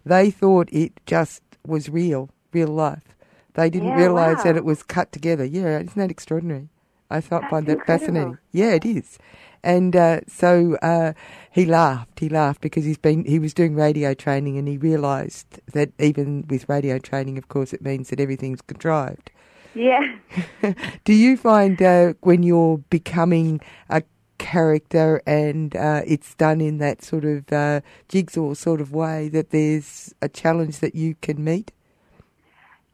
they 0.05 0.29
thought 0.31 0.69
it 0.71 0.93
just 1.05 1.41
was 1.65 1.89
real, 1.89 2.29
real 2.53 2.69
life. 2.69 3.15
They 3.53 3.69
didn't 3.69 3.89
Yeah, 3.89 4.07
realise 4.07 4.43
that 4.43 4.55
it 4.55 4.65
was 4.65 4.83
cut 4.83 5.11
together. 5.11 5.45
Yeah, 5.45 5.79
isn't 5.79 5.95
that 5.95 6.11
extraordinary? 6.11 6.69
I 7.09 7.21
thought 7.21 7.41
That's 7.41 7.49
find 7.51 7.67
that 7.67 7.79
incredible. 7.79 8.05
fascinating. 8.05 8.37
Yeah, 8.51 8.71
it 8.73 8.85
is. 8.85 9.17
And 9.65 9.95
uh, 9.95 10.21
so 10.27 10.77
uh, 10.81 11.13
he 11.51 11.65
laughed. 11.65 12.19
He 12.19 12.29
laughed 12.29 12.61
because 12.61 12.85
he's 12.85 12.97
been 12.99 13.25
he 13.25 13.39
was 13.39 13.53
doing 13.53 13.75
radio 13.75 14.13
training 14.13 14.57
and 14.57 14.67
he 14.67 14.77
realised 14.77 15.59
that 15.73 15.89
even 15.99 16.45
with 16.47 16.69
radio 16.69 16.99
training, 16.99 17.37
of 17.37 17.47
course, 17.49 17.73
it 17.73 17.81
means 17.81 18.09
that 18.09 18.19
everything's 18.19 18.61
contrived. 18.61 19.31
Yeah. 19.73 20.15
Do 21.03 21.13
you 21.13 21.35
find 21.35 21.81
uh, 21.81 22.13
when 22.21 22.43
you're 22.43 22.77
becoming 22.89 23.59
a 23.89 24.03
character 24.37 25.21
and 25.25 25.75
uh, 25.75 26.01
it's 26.05 26.35
done 26.35 26.61
in 26.61 26.77
that 26.77 27.03
sort 27.03 27.25
of 27.25 27.51
uh, 27.51 27.81
jigsaw 28.07 28.53
sort 28.53 28.79
of 28.81 28.91
way 28.93 29.27
that 29.29 29.49
there's 29.49 30.13
a 30.21 30.29
challenge 30.29 30.79
that 30.79 30.93
you 30.95 31.15
can 31.21 31.43
meet? 31.43 31.71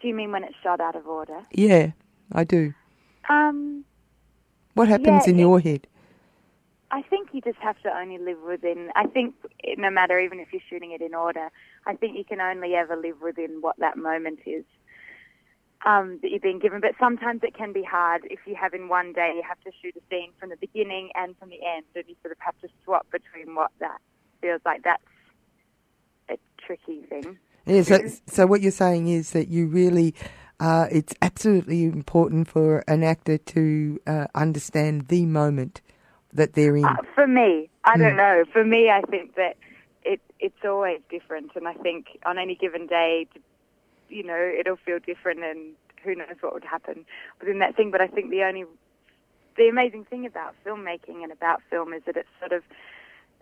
Do 0.02 0.08
you 0.08 0.16
mean 0.16 0.32
when 0.32 0.44
it's 0.44 0.56
shot 0.64 0.80
out 0.80 0.96
of 0.96 1.06
order? 1.06 1.42
Yeah, 1.52 1.92
I 2.32 2.44
do. 2.46 2.74
Um, 3.30 3.84
What 4.74 4.88
happens 4.88 5.28
Yeah, 5.28 5.34
in 5.34 5.40
it- 5.40 5.42
your 5.42 5.60
head? 5.60 5.86
I 6.92 7.02
think 7.04 7.30
you 7.32 7.42
just 7.42 7.60
have 7.60 7.80
to 7.84 7.90
only 7.90 8.18
live 8.18 8.40
within. 8.46 8.90
I 8.96 9.08
think 9.08 9.36
no 9.78 9.90
matter 9.90 10.20
even 10.20 10.40
if 10.40 10.50
you're 10.52 10.62
shooting 10.70 10.92
it 10.92 11.02
in 11.02 11.16
order, 11.16 11.50
I 11.88 11.96
think 11.96 12.18
you 12.18 12.26
can 12.26 12.42
only 12.42 12.76
ever 12.76 12.98
live 12.98 13.22
within 13.22 13.62
what 13.62 13.78
that 13.80 13.98
moment 13.98 14.40
is 14.46 14.66
um, 15.86 16.20
that 16.22 16.32
you're 16.32 16.42
being 16.42 16.60
given. 16.60 16.82
But 16.82 16.92
sometimes 17.00 17.42
it 17.44 17.56
can 17.56 17.72
be 17.72 17.84
hard 17.84 18.24
if 18.26 18.40
you 18.46 18.56
have 18.56 18.74
in 18.74 18.90
one 18.90 19.14
day 19.14 19.34
you 19.36 19.44
have 19.48 19.60
to 19.62 19.72
shoot 19.82 19.96
a 19.96 20.02
scene 20.10 20.32
from 20.38 20.50
the 20.50 20.58
beginning 20.58 21.10
and 21.16 21.38
from 21.38 21.50
the 21.50 21.60
end, 21.66 21.86
and 21.96 22.04
you 22.08 22.16
sort 22.22 22.34
of 22.34 22.38
have 22.40 22.60
to 22.60 22.68
swap 22.84 23.08
between 23.10 23.56
what 23.56 23.72
that 23.80 24.02
feels 24.42 24.62
like. 24.66 24.84
That's 24.84 25.04
a 26.30 26.38
tricky 26.58 27.04
thing. 27.04 27.38
Yeah, 27.66 27.84
so, 27.84 28.00
so 28.28 28.48
what 28.48 28.62
you're 28.62 28.72
saying 28.72 29.08
is 29.08 29.32
that 29.32 29.48
you 29.48 29.68
really, 29.68 30.14
uh, 30.60 30.88
it's 30.92 31.14
absolutely 31.22 31.84
important 31.84 32.50
for 32.50 32.84
an 32.88 33.04
actor 33.04 33.38
to 33.38 34.00
uh, 34.06 34.28
understand 34.36 35.08
the 35.08 35.26
moment 35.26 35.82
that 36.34 36.54
they're 36.54 36.76
in. 36.76 36.86
Uh, 36.86 37.02
for 37.16 37.28
me, 37.28 37.70
I 37.84 37.98
Hmm. 37.98 38.02
don't 38.04 38.18
know. 38.18 38.44
For 38.52 38.64
me, 38.64 38.90
I 38.90 39.02
think 39.02 39.36
that 39.36 39.58
it 40.04 40.22
it's 40.40 40.64
always 40.66 41.00
different, 41.10 41.52
and 41.56 41.68
I 41.68 41.74
think 41.74 42.08
on 42.26 42.38
any 42.38 42.56
given 42.56 42.88
day, 42.88 43.28
you 44.10 44.24
know, 44.24 44.52
it'll 44.60 44.78
feel 44.78 45.00
different, 45.00 45.44
and 45.44 45.76
who 46.04 46.16
knows 46.16 46.36
what 46.42 46.54
would 46.54 46.64
happen 46.66 47.06
within 47.40 47.60
that 47.60 47.76
thing. 47.76 47.92
But 47.92 48.02
I 48.02 48.08
think 48.08 48.30
the 48.30 48.44
only 48.44 48.66
the 49.58 49.68
amazing 49.68 50.06
thing 50.06 50.26
about 50.26 50.56
filmmaking 50.66 51.24
and 51.24 51.32
about 51.32 51.62
film 51.70 51.94
is 51.94 52.04
that 52.06 52.18
it's 52.18 52.30
sort 52.40 52.54
of 52.54 52.64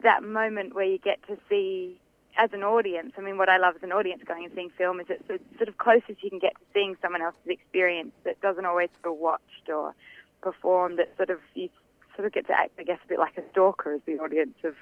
that 0.04 0.24
moment 0.24 0.74
where 0.74 0.86
you 0.86 0.98
get 0.98 1.20
to 1.28 1.38
see 1.50 2.00
as 2.38 2.50
an 2.54 2.64
audience. 2.64 3.14
I 3.18 3.22
mean, 3.22 3.38
what 3.38 3.50
I 3.50 3.58
love 3.58 3.76
as 3.76 3.84
an 3.84 3.92
audience 3.92 4.24
going 4.26 4.46
and 4.46 4.54
seeing 4.56 4.70
film 4.78 5.00
is 5.00 5.08
it's 5.10 5.28
the 5.28 5.40
sort 5.58 5.70
of 5.70 5.78
closest 5.78 6.24
you 6.24 6.30
can 6.30 6.40
get 6.40 6.54
to 6.56 6.66
seeing 6.74 6.96
someone 7.02 7.22
else's 7.22 7.48
experience 7.48 8.12
that 8.24 8.40
doesn't 8.42 8.66
always 8.66 8.90
feel 9.04 9.16
watched 9.16 9.70
or 9.70 9.94
performed. 10.42 11.00
That 11.00 11.16
sort 11.18 11.30
of 11.30 11.40
you 11.54 11.70
sort 12.16 12.26
of 12.26 12.34
get 12.34 12.48
to 12.48 12.54
act, 12.54 12.72
I 12.80 12.84
guess, 12.84 13.00
a 13.04 13.08
bit 13.08 13.20
like 13.20 13.38
a 13.38 13.44
stalker 13.52 13.94
as 13.94 14.02
the 14.06 14.20
audience 14.20 14.58
of 14.64 14.76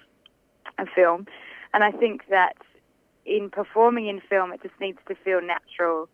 a 0.78 0.86
film. 0.86 1.28
And 1.74 1.84
I 1.84 1.92
think 1.92 2.24
that 2.30 2.56
in 3.26 3.50
performing 3.50 4.08
in 4.08 4.22
film, 4.22 4.52
it 4.54 4.62
just 4.62 4.80
needs 4.80 5.00
to 5.08 5.16
feel 5.16 5.42
natural 5.42 6.10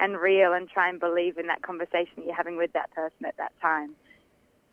and 0.00 0.18
real, 0.18 0.52
and 0.52 0.68
try 0.68 0.88
and 0.88 0.98
believe 0.98 1.38
in 1.38 1.46
that 1.46 1.62
conversation 1.62 2.14
that 2.16 2.26
you're 2.26 2.34
having 2.34 2.56
with 2.56 2.72
that 2.72 2.90
person 2.90 3.24
at 3.26 3.36
that 3.36 3.52
time. 3.62 3.94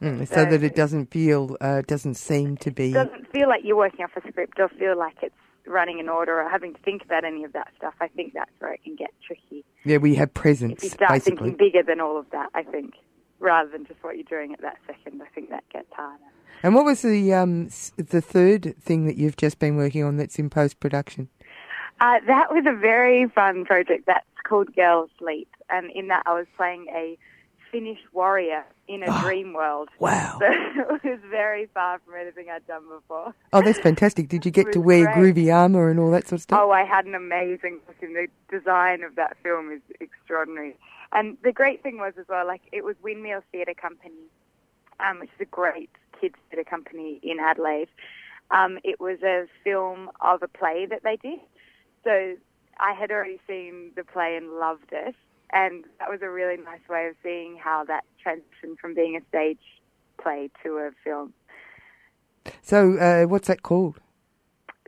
Mm, 0.01 0.27
so 0.27 0.45
that 0.45 0.63
it 0.63 0.75
doesn't 0.75 1.11
feel, 1.11 1.57
uh, 1.61 1.83
doesn't 1.85 2.15
seem 2.15 2.57
to 2.57 2.71
be. 2.71 2.89
It 2.89 2.93
doesn't 2.93 3.31
feel 3.31 3.47
like 3.47 3.61
you're 3.63 3.77
working 3.77 4.03
off 4.03 4.11
a 4.15 4.27
script 4.27 4.59
or 4.59 4.67
feel 4.69 4.97
like 4.97 5.17
it's 5.21 5.35
running 5.67 5.99
in 5.99 6.09
order 6.09 6.41
or 6.41 6.49
having 6.49 6.73
to 6.73 6.79
think 6.81 7.03
about 7.05 7.23
any 7.23 7.43
of 7.43 7.53
that 7.53 7.67
stuff. 7.77 7.93
I 8.01 8.07
think 8.07 8.33
that's 8.33 8.49
where 8.57 8.73
it 8.73 8.83
can 8.83 8.95
get 8.95 9.11
tricky. 9.25 9.63
Yeah, 9.83 9.97
we 9.97 10.15
have 10.15 10.29
If 10.29 10.37
you 10.37 10.41
presence, 10.41 10.91
start 10.91 11.11
basically. 11.11 11.51
thinking 11.51 11.57
bigger 11.57 11.83
than 11.83 12.01
all 12.01 12.17
of 12.17 12.25
that, 12.31 12.49
I 12.55 12.63
think, 12.63 12.95
rather 13.41 13.69
than 13.69 13.85
just 13.85 14.01
what 14.03 14.15
you're 14.15 14.23
doing 14.23 14.53
at 14.53 14.61
that 14.61 14.77
second, 14.87 15.21
I 15.21 15.25
think 15.33 15.49
that 15.49 15.67
gets 15.69 15.91
harder. 15.91 16.23
And 16.63 16.75
what 16.75 16.85
was 16.85 17.01
the 17.01 17.33
um, 17.33 17.65
the 17.97 18.21
third 18.21 18.75
thing 18.79 19.07
that 19.07 19.17
you've 19.17 19.37
just 19.37 19.59
been 19.59 19.75
working 19.75 20.03
on 20.03 20.17
that's 20.17 20.37
in 20.37 20.49
post 20.49 20.79
production? 20.79 21.27
Uh, 21.99 22.19
that 22.27 22.51
was 22.51 22.65
a 22.67 22.75
very 22.75 23.27
fun 23.27 23.65
project. 23.65 24.05
That's 24.07 24.25
called 24.47 24.73
Girl 24.75 25.09
Sleep, 25.17 25.49
and 25.69 25.91
in 25.91 26.07
that 26.07 26.23
I 26.25 26.33
was 26.33 26.45
playing 26.55 26.87
a 26.93 27.17
Finnish 27.71 27.99
warrior 28.11 28.65
in 28.87 29.01
a 29.03 29.21
dream 29.21 29.53
world. 29.53 29.89
Wow. 29.99 30.37
So 30.39 30.45
it 31.03 31.03
was 31.03 31.19
very 31.29 31.67
far 31.73 31.99
from 32.05 32.15
anything 32.19 32.47
I'd 32.51 32.67
done 32.67 32.83
before. 32.93 33.33
Oh, 33.53 33.61
that's 33.61 33.79
fantastic. 33.79 34.27
Did 34.27 34.45
you 34.45 34.51
get 34.59 34.73
to 34.73 34.81
wear 34.81 35.05
great. 35.13 35.35
groovy 35.35 35.55
armour 35.55 35.89
and 35.89 35.99
all 35.99 36.11
that 36.11 36.27
sort 36.27 36.39
of 36.39 36.41
stuff? 36.41 36.59
Oh, 36.61 36.71
I 36.71 36.83
had 36.83 37.05
an 37.05 37.15
amazing 37.15 37.79
look, 37.87 37.95
and 38.01 38.15
the 38.15 38.27
design 38.49 39.03
of 39.03 39.15
that 39.15 39.37
film 39.41 39.71
is 39.71 39.81
extraordinary. 40.01 40.75
And 41.13 41.37
the 41.43 41.51
great 41.51 41.83
thing 41.83 41.97
was 41.97 42.13
as 42.19 42.25
well, 42.29 42.47
like 42.47 42.61
it 42.71 42.83
was 42.83 42.95
Windmill 43.03 43.41
Theatre 43.51 43.73
Company, 43.73 44.29
um, 44.99 45.19
which 45.19 45.29
is 45.29 45.41
a 45.41 45.45
great 45.45 45.89
kids 46.19 46.35
theatre 46.49 46.69
company 46.69 47.19
in 47.23 47.39
Adelaide. 47.39 47.89
Um, 48.51 48.79
it 48.83 48.99
was 48.99 49.21
a 49.23 49.45
film 49.63 50.09
of 50.21 50.43
a 50.43 50.47
play 50.47 50.85
that 50.89 51.03
they 51.03 51.17
did. 51.17 51.39
So 52.03 52.35
I 52.79 52.93
had 52.93 53.11
already 53.11 53.39
seen 53.47 53.91
the 53.95 54.03
play 54.03 54.35
and 54.35 54.51
loved 54.51 54.91
it, 54.91 55.15
and 55.51 55.85
that 55.99 56.09
was 56.09 56.21
a 56.21 56.29
really 56.29 56.57
nice 56.57 56.87
way 56.89 57.07
of 57.07 57.15
seeing 57.23 57.57
how 57.57 57.83
that 57.85 58.03
transitioned 58.25 58.79
from 58.79 58.93
being 58.93 59.15
a 59.15 59.21
stage 59.29 59.59
play 60.21 60.49
to 60.63 60.77
a 60.77 60.91
film. 61.03 61.33
So, 62.61 62.97
uh, 62.97 63.27
what's 63.27 63.47
that 63.47 63.63
called? 63.63 63.99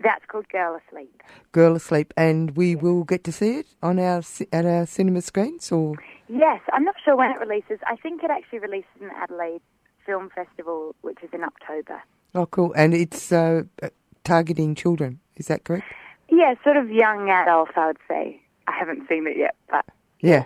That's 0.04 0.26
called 0.26 0.50
Girl 0.50 0.80
Asleep. 0.88 1.22
Girl 1.52 1.76
Asleep, 1.76 2.14
and 2.18 2.58
we 2.58 2.76
will 2.76 3.04
get 3.04 3.24
to 3.26 3.32
see 3.32 3.60
it 3.60 3.68
on 3.82 4.00
our 4.00 4.24
at 4.52 4.66
our 4.66 4.86
cinema 4.86 5.22
screens, 5.22 5.72
or 5.72 5.96
Yes, 6.34 6.62
I'm 6.74 6.84
not 6.84 6.96
sure 7.06 7.16
when 7.16 7.30
it 7.30 7.40
releases. 7.40 7.78
I 7.86 7.96
think 7.96 8.24
it 8.24 8.32
actually 8.32 8.58
releases 8.58 8.90
in 9.00 9.08
the 9.10 9.16
Adelaide 9.16 9.62
Film 10.04 10.32
Festival, 10.34 10.96
which 11.02 11.20
is 11.22 11.30
in 11.32 11.44
October. 11.44 12.02
oh, 12.34 12.48
cool. 12.48 12.74
And 12.76 12.96
it's 12.96 13.32
uh, 13.32 13.64
uh, 13.84 13.90
targeting 14.24 14.74
children. 14.74 15.20
Is 15.36 15.46
that 15.48 15.64
correct? 15.64 15.86
Yeah, 16.30 16.56
sort 16.64 16.78
of 16.78 16.90
young 16.90 17.30
adults, 17.30 17.74
I 17.76 17.88
would 17.88 18.00
say. 18.08 18.42
I 18.68 18.72
haven't 18.72 19.08
seen 19.08 19.28
it 19.28 19.38
yet, 19.38 19.56
but 19.70 19.86
Yeah. 20.22 20.46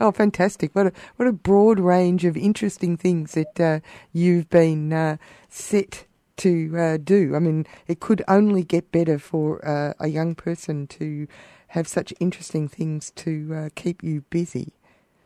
Oh, 0.00 0.12
fantastic! 0.12 0.74
What 0.74 0.88
a 0.88 0.92
what 1.16 1.28
a 1.28 1.32
broad 1.32 1.78
range 1.80 2.24
of 2.24 2.36
interesting 2.36 2.96
things 2.96 3.32
that 3.32 3.60
uh, 3.60 3.80
you've 4.12 4.50
been 4.50 4.92
uh, 4.92 5.16
set 5.48 6.06
to 6.38 6.76
uh, 6.76 6.96
do. 7.02 7.34
I 7.34 7.38
mean, 7.38 7.64
it 7.86 8.00
could 8.00 8.22
only 8.26 8.64
get 8.64 8.90
better 8.90 9.18
for 9.18 9.66
uh, 9.66 9.94
a 10.00 10.08
young 10.08 10.34
person 10.34 10.88
to 10.88 11.26
have 11.68 11.86
such 11.86 12.12
interesting 12.18 12.68
things 12.68 13.12
to 13.12 13.54
uh, 13.54 13.68
keep 13.76 14.02
you 14.02 14.22
busy. 14.30 14.74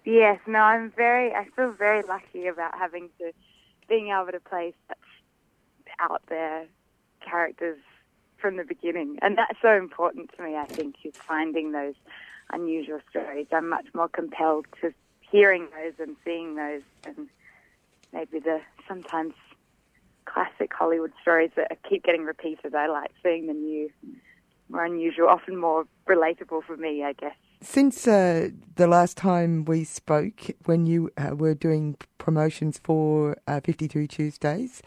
Yes, 0.08 0.40
no, 0.46 0.60
I'm 0.60 0.90
very, 0.96 1.32
I 1.32 1.46
feel 1.54 1.72
very 1.72 2.02
lucky 2.08 2.46
about 2.46 2.78
having 2.78 3.10
to, 3.18 3.32
being 3.88 4.08
able 4.08 4.32
to 4.32 4.40
play 4.40 4.74
such 4.88 4.98
out 6.00 6.22
there 6.28 6.66
characters 7.24 7.78
from 8.40 8.56
the 8.56 8.64
beginning. 8.64 9.18
And 9.22 9.36
that's 9.36 9.58
so 9.60 9.76
important 9.76 10.30
to 10.36 10.42
me, 10.42 10.56
I 10.56 10.66
think, 10.76 10.96
is 11.04 11.12
finding 11.26 11.72
those 11.72 11.94
unusual 12.52 13.00
stories. 13.10 13.46
I'm 13.52 13.68
much 13.68 13.86
more 13.94 14.08
compelled 14.08 14.66
to 14.80 14.92
hearing 15.20 15.68
those 15.74 15.94
and 15.98 16.16
seeing 16.24 16.54
those 16.54 16.82
than 17.04 17.28
maybe 18.12 18.38
the 18.38 18.60
sometimes 18.86 19.34
classic 20.24 20.72
Hollywood 20.72 21.12
stories 21.20 21.50
that 21.56 21.78
keep 21.88 22.04
getting 22.04 22.24
repeated. 22.24 22.74
I 22.74 22.86
like 22.86 23.10
seeing 23.22 23.46
the 23.46 23.52
new, 23.52 23.90
more 24.70 24.84
unusual, 24.84 25.28
often 25.28 25.56
more 25.56 25.84
relatable 26.08 26.64
for 26.66 26.76
me, 26.76 27.02
I 27.04 27.12
guess. 27.12 27.36
Since 27.60 28.06
uh, 28.06 28.50
the 28.76 28.86
last 28.86 29.16
time 29.16 29.64
we 29.64 29.84
spoke, 29.84 30.42
when 30.66 30.86
you 30.86 31.10
uh, 31.18 31.34
were 31.36 31.54
doing 31.54 31.96
promotions 32.18 32.80
for 32.82 33.36
uh, 33.48 33.60
53 33.60 34.06
Tuesdays, 34.06 34.80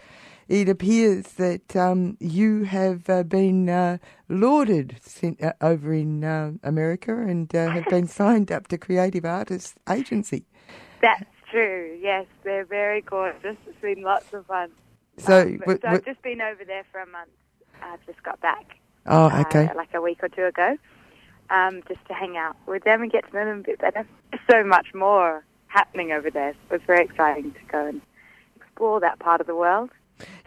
it 0.47 0.69
appears 0.69 1.27
that 1.33 1.75
um, 1.75 2.17
you 2.19 2.63
have 2.63 3.09
uh, 3.09 3.23
been 3.23 3.69
uh, 3.69 3.97
lauded 4.29 4.97
sin- 5.01 5.37
uh, 5.41 5.53
over 5.61 5.93
in 5.93 6.23
America 6.63 7.11
and 7.17 7.53
uh, 7.55 7.69
have 7.71 7.87
been 7.89 8.07
signed 8.21 8.51
up 8.51 8.67
to 8.69 8.77
Creative 8.77 9.25
Artists 9.25 9.75
Agency. 9.89 10.45
That's 11.01 11.25
true. 11.51 11.97
Yes, 12.01 12.25
they're 12.43 12.65
very 12.65 13.01
gorgeous. 13.01 13.57
It's 13.67 13.81
been 13.81 14.03
lots 14.03 14.33
of 14.33 14.45
fun. 14.45 14.71
So, 15.17 15.41
Um, 15.41 15.57
w- 15.59 15.79
so 15.81 15.87
I've 15.89 16.03
w- 16.03 16.05
just 16.05 16.21
been 16.21 16.41
over 16.41 16.63
there 16.65 16.85
for 16.91 17.01
a 17.01 17.07
month. 17.07 17.31
I've 17.81 18.05
just 18.05 18.23
got 18.23 18.39
back. 18.41 18.77
oh, 19.07 19.29
okay. 19.41 19.71
like 19.75 19.93
a 19.93 20.01
week 20.01 20.23
or 20.23 20.29
two 20.29 20.45
ago, 20.45 20.77
um, 21.51 21.81
just 21.87 22.03
to 22.07 22.13
hang 22.13 22.37
out 22.37 22.55
with 22.65 22.83
them 22.83 23.01
and 23.01 23.11
get 23.11 23.27
to 23.29 23.33
know 23.35 23.45
them 23.45 23.59
a 23.59 23.63
bit 23.63 23.79
better. 23.79 24.07
There's 24.31 24.43
so 24.49 24.63
much 24.63 24.87
more 24.93 25.43
happening 25.67 26.11
over 26.11 26.29
there. 26.29 26.49
It 26.49 26.55
was 26.71 26.81
very 26.87 27.03
exciting 27.05 27.51
to 27.51 27.59
go 27.71 27.85
and 27.87 28.01
explore 28.55 28.99
that 28.99 29.19
part 29.19 29.41
of 29.41 29.47
the 29.47 29.55
world. 29.55 29.89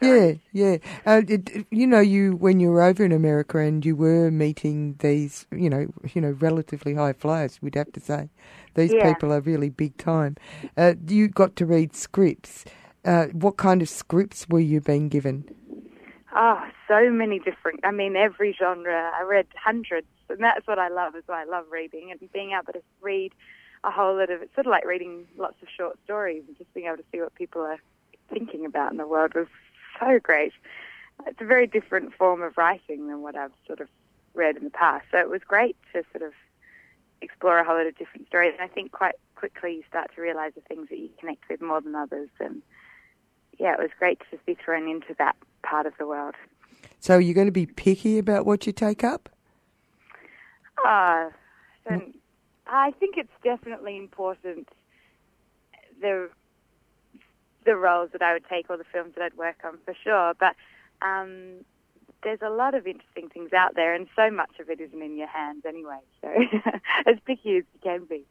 Yeah, 0.01 0.35
yeah. 0.53 0.77
Uh, 1.05 1.23
it, 1.27 1.67
you 1.71 1.87
know, 1.87 1.99
you 2.01 2.37
when 2.37 2.61
you 2.61 2.71
were 2.71 2.83
over 2.83 3.05
in 3.05 3.11
America 3.11 3.59
and 3.59 3.85
you 3.85 3.97
were 3.97 4.31
meeting 4.31 4.95
these, 5.01 5.47
you 5.51 5.69
know, 5.69 5.89
you 6.13 6.21
know, 6.21 6.31
relatively 6.33 6.95
high 6.95 7.13
flyers, 7.13 7.59
we'd 7.61 7.75
have 7.75 7.91
to 7.93 8.01
say, 8.01 8.29
these 8.75 8.93
Yeah. 8.93 9.13
people 9.13 9.33
are 9.33 9.41
really 9.41 9.71
big 9.71 9.97
time. 9.97 10.37
Uh, 10.77 10.95
you 11.09 11.27
got 11.29 11.57
to 11.57 11.67
read 11.67 11.97
scripts. 11.97 12.65
Uh, 13.05 13.27
what 13.33 13.57
kind 13.57 13.83
of 13.83 13.89
scripts 13.89 14.47
were 14.49 14.61
you 14.61 14.81
being 14.81 15.09
given? 15.09 15.45
Oh, 16.37 16.63
so 16.89 17.11
many 17.11 17.39
different. 17.41 17.81
I 17.85 17.91
mean, 17.91 18.17
every 18.17 18.53
genre. 18.59 19.11
I 19.19 19.23
read 19.23 19.47
hundreds 19.57 20.07
and 20.35 20.45
that's 20.45 20.67
what 20.67 20.79
I 20.79 20.89
love. 20.89 21.17
Is 21.17 21.25
why 21.27 21.43
I 21.43 21.45
love 21.45 21.67
reading 21.71 22.11
and 22.11 22.33
being 22.33 22.53
able 22.53 22.73
to 22.73 22.83
read 23.01 23.33
a 23.83 23.91
whole 23.91 24.17
lot 24.17 24.31
of. 24.31 24.43
It's 24.43 24.55
sort 24.55 24.67
of 24.67 24.71
like 24.71 24.85
reading 24.85 25.27
lots 25.37 25.57
of 25.63 25.69
short 25.75 25.99
stories 26.05 26.45
and 26.47 26.57
just 26.57 26.73
being 26.75 26.87
able 26.87 26.99
to 26.99 27.05
see 27.13 27.21
what 27.21 27.35
people 27.35 27.63
are 27.63 27.79
thinking 28.31 28.65
about 28.65 28.93
in 28.93 28.99
the 28.99 29.07
world 29.07 29.35
was 29.35 29.47
so 29.99 30.19
great. 30.19 30.53
It's 31.27 31.41
a 31.41 31.45
very 31.45 31.67
different 31.67 32.15
form 32.15 32.43
of 32.43 32.57
writing 32.57 33.09
than 33.09 33.23
what 33.23 33.37
I've 33.37 33.53
sort 33.67 33.81
of 33.81 33.89
read 34.35 34.57
in 34.57 34.65
the 34.65 34.71
past. 34.71 35.07
So 35.11 35.19
it 35.19 35.29
was 35.29 35.43
great 35.47 35.77
to 35.93 36.03
sort 36.13 36.27
of 36.27 36.33
explore 37.21 37.59
a 37.59 37.65
whole 37.65 37.77
lot 37.77 37.87
of 37.87 37.97
different 37.97 38.27
stories. 38.27 38.55
And 38.59 38.69
I 38.69 38.73
think 38.73 38.93
quite 38.93 39.15
quickly 39.37 39.77
you 39.77 39.83
start 39.89 40.11
to 40.15 40.23
realize 40.23 40.53
the 40.55 40.61
things 40.63 40.89
that 40.91 40.99
you 40.99 41.09
connect 41.19 41.49
with 41.49 41.63
more 41.63 41.81
than 41.81 41.95
others. 41.95 42.29
And 42.41 42.63
yeah, 43.59 43.75
it 43.75 43.79
was 43.79 43.91
great 43.99 44.21
to 44.21 44.25
just 44.33 44.47
be 44.47 44.55
thrown 44.55 44.89
into 44.89 45.15
that 45.19 45.37
part 45.63 45.87
of 45.87 45.95
the 45.99 46.07
world. 46.07 46.35
So 47.01 47.19
you're 47.19 47.35
going 47.35 47.47
to 47.47 47.53
be 47.53 47.67
picky 47.67 48.19
about 48.19 48.47
what 48.47 48.67
you 48.67 48.73
take 48.73 49.05
up? 49.05 49.29
Uh, 50.85 51.31
and 51.87 52.15
I 52.67 52.93
think 52.93 53.17
it's 53.17 53.33
definitely 53.43 53.97
important 53.97 54.69
the 56.01 56.29
the 57.65 57.77
roles 57.77 58.11
that 58.13 58.21
I 58.21 58.35
would 58.35 58.45
take 58.49 58.69
or 58.69 58.77
the 58.77 58.85
films 58.93 59.15
that 59.17 59.25
I'd 59.25 59.39
work 59.39 59.57
on 59.65 59.79
for 59.87 59.95
sure. 60.05 60.35
But 60.39 60.55
um, 61.01 61.65
there's 62.23 62.41
a 62.43 62.51
lot 62.51 62.75
of 62.75 62.87
interesting 62.87 63.29
things 63.29 63.53
out 63.53 63.75
there, 63.75 63.95
and 63.95 64.07
so 64.15 64.31
much 64.31 64.59
of 64.61 64.69
it 64.69 64.81
isn't 64.81 65.03
in 65.03 65.17
your 65.17 65.29
hands 65.29 65.65
anyway. 65.67 65.99
So 66.21 66.29
as 67.07 67.17
picky 67.25 67.57
as 67.57 67.65
you 67.73 67.81
can 67.83 68.05
be. 68.05 68.25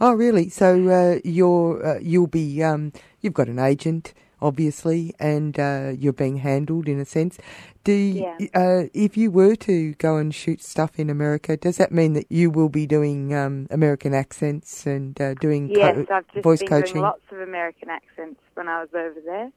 Oh, 0.00 0.12
really? 0.12 0.48
So 0.50 0.88
uh, 0.88 1.20
you're 1.24 1.84
uh, 1.86 1.98
you'll 2.00 2.26
be 2.26 2.62
um, 2.62 2.92
you've 3.20 3.34
got 3.34 3.48
an 3.48 3.58
agent, 3.58 4.14
obviously, 4.40 5.14
and 5.18 5.58
uh, 5.58 5.92
you're 5.98 6.12
being 6.12 6.38
handled 6.38 6.88
in 6.88 6.98
a 7.00 7.04
sense. 7.04 7.38
Do 7.84 7.92
Yeah. 7.92 8.38
uh, 8.54 8.84
if 8.94 9.16
you 9.16 9.30
were 9.30 9.54
to 9.56 9.94
go 9.94 10.16
and 10.16 10.34
shoot 10.34 10.62
stuff 10.62 10.98
in 10.98 11.10
America, 11.10 11.56
does 11.56 11.76
that 11.76 11.92
mean 11.92 12.14
that 12.14 12.26
you 12.30 12.50
will 12.50 12.68
be 12.68 12.86
doing 12.86 13.34
um, 13.34 13.66
American 13.70 14.14
accents 14.14 14.86
and 14.86 15.20
uh, 15.20 15.34
doing 15.34 15.68
co- 15.68 15.76
Yes, 15.80 16.06
I've 16.10 16.26
just 16.32 16.42
voice 16.44 16.60
been 16.60 16.68
coaching? 16.68 16.92
doing 16.94 17.02
lots 17.04 17.22
of 17.30 17.40
American 17.40 17.90
accents 17.90 18.40
when 18.54 18.68
I 18.68 18.80
was 18.80 18.88
over 18.94 19.20
there. 19.24 19.50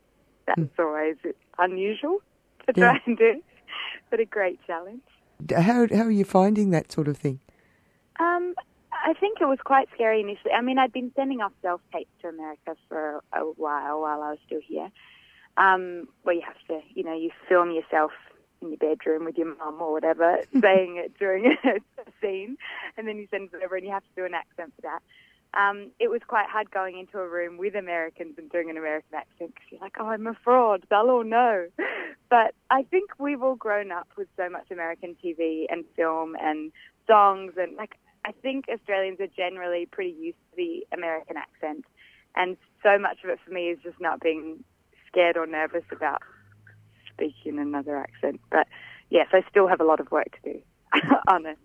That's 0.45 0.79
always 0.79 1.15
unusual 1.57 2.19
to 2.67 2.73
Hmm. 2.73 2.79
Yeah. 2.81 2.91
try 2.91 3.01
and 3.05 3.17
do, 3.17 3.41
but 4.09 4.19
a 4.19 4.25
great 4.25 4.59
challenge. 4.67 5.01
How 5.55 5.87
how 5.93 6.03
are 6.03 6.11
you 6.11 6.25
finding 6.25 6.71
that 6.71 6.91
sort 6.91 7.07
of 7.07 7.17
thing? 7.17 7.39
Um, 8.19 8.55
I 9.03 9.13
think 9.13 9.39
it 9.41 9.45
was 9.45 9.59
quite 9.63 9.87
scary 9.93 10.21
initially. 10.21 10.51
I 10.53 10.61
mean, 10.61 10.77
I'd 10.77 10.93
been 10.93 11.11
sending 11.15 11.41
off 11.41 11.53
self 11.61 11.81
tapes 11.93 12.11
to 12.21 12.29
America 12.29 12.75
for 12.87 13.23
a 13.33 13.39
while 13.41 14.01
while 14.01 14.21
I 14.21 14.31
was 14.31 14.39
still 14.45 14.61
here, 14.65 14.89
um, 15.57 16.07
where 16.23 16.35
you 16.35 16.41
have 16.41 16.59
to, 16.67 16.81
you 16.93 17.03
know, 17.03 17.15
you 17.15 17.31
film 17.47 17.71
yourself 17.71 18.11
in 18.61 18.69
your 18.69 18.77
bedroom 18.77 19.25
with 19.25 19.37
your 19.37 19.55
mum 19.55 19.81
or 19.81 19.91
whatever, 19.91 20.39
saying 20.61 20.97
it 20.97 21.17
during 21.17 21.45
a 21.45 21.79
scene, 22.21 22.57
and 22.97 23.07
then 23.07 23.17
you 23.17 23.27
send 23.29 23.49
it 23.53 23.63
over 23.63 23.75
and 23.75 23.85
you 23.85 23.91
have 23.91 24.03
to 24.03 24.15
do 24.15 24.25
an 24.25 24.33
accent 24.33 24.73
for 24.75 24.81
that. 24.83 25.01
Um, 25.53 25.91
it 25.99 26.09
was 26.09 26.21
quite 26.27 26.47
hard 26.49 26.69
going 26.71 26.99
into 26.99 27.19
a 27.19 27.27
room 27.27 27.57
with 27.57 27.75
Americans 27.75 28.35
and 28.37 28.51
doing 28.51 28.69
an 28.69 28.77
American 28.77 29.15
accent 29.15 29.55
because 29.55 29.71
you're 29.71 29.81
like, 29.81 29.95
oh, 29.99 30.07
I'm 30.07 30.27
a 30.27 30.37
fraud. 30.43 30.83
They'll 30.89 31.09
all 31.09 31.23
know. 31.23 31.67
But 32.29 32.55
I 32.69 32.83
think 32.83 33.11
we've 33.19 33.41
all 33.41 33.55
grown 33.55 33.89
up 33.89 34.09
with 34.17 34.27
so 34.35 34.49
much 34.49 34.69
American 34.69 35.15
TV 35.23 35.65
and 35.69 35.85
film 35.95 36.35
and 36.35 36.73
songs 37.07 37.53
and 37.55 37.77
like 37.77 37.95
I 38.27 38.33
think 38.41 38.65
Australians 38.69 39.21
are 39.21 39.27
generally 39.27 39.87
pretty 39.89 40.13
used 40.19 40.37
to 40.51 40.57
the 40.57 40.85
American 40.93 41.37
accent, 41.37 41.85
and 42.35 42.57
so 42.83 42.99
much 42.99 43.19
of 43.23 43.29
it 43.29 43.39
for 43.43 43.51
me 43.51 43.69
is 43.69 43.79
just 43.81 44.01
not 44.01 44.19
being 44.19 44.65
scared 45.07 45.37
or 45.37 45.47
nervous 45.47 45.85
about 45.93 46.21
speaking 47.09 47.57
another 47.57 47.95
accent. 47.95 48.41
But 48.51 48.67
yes, 49.09 49.27
I 49.31 49.43
still 49.49 49.67
have 49.67 49.79
a 49.79 49.85
lot 49.85 50.01
of 50.01 50.11
work 50.11 50.27
to 50.43 50.53
do 50.53 50.61
on 51.29 51.45
it. 51.45 51.57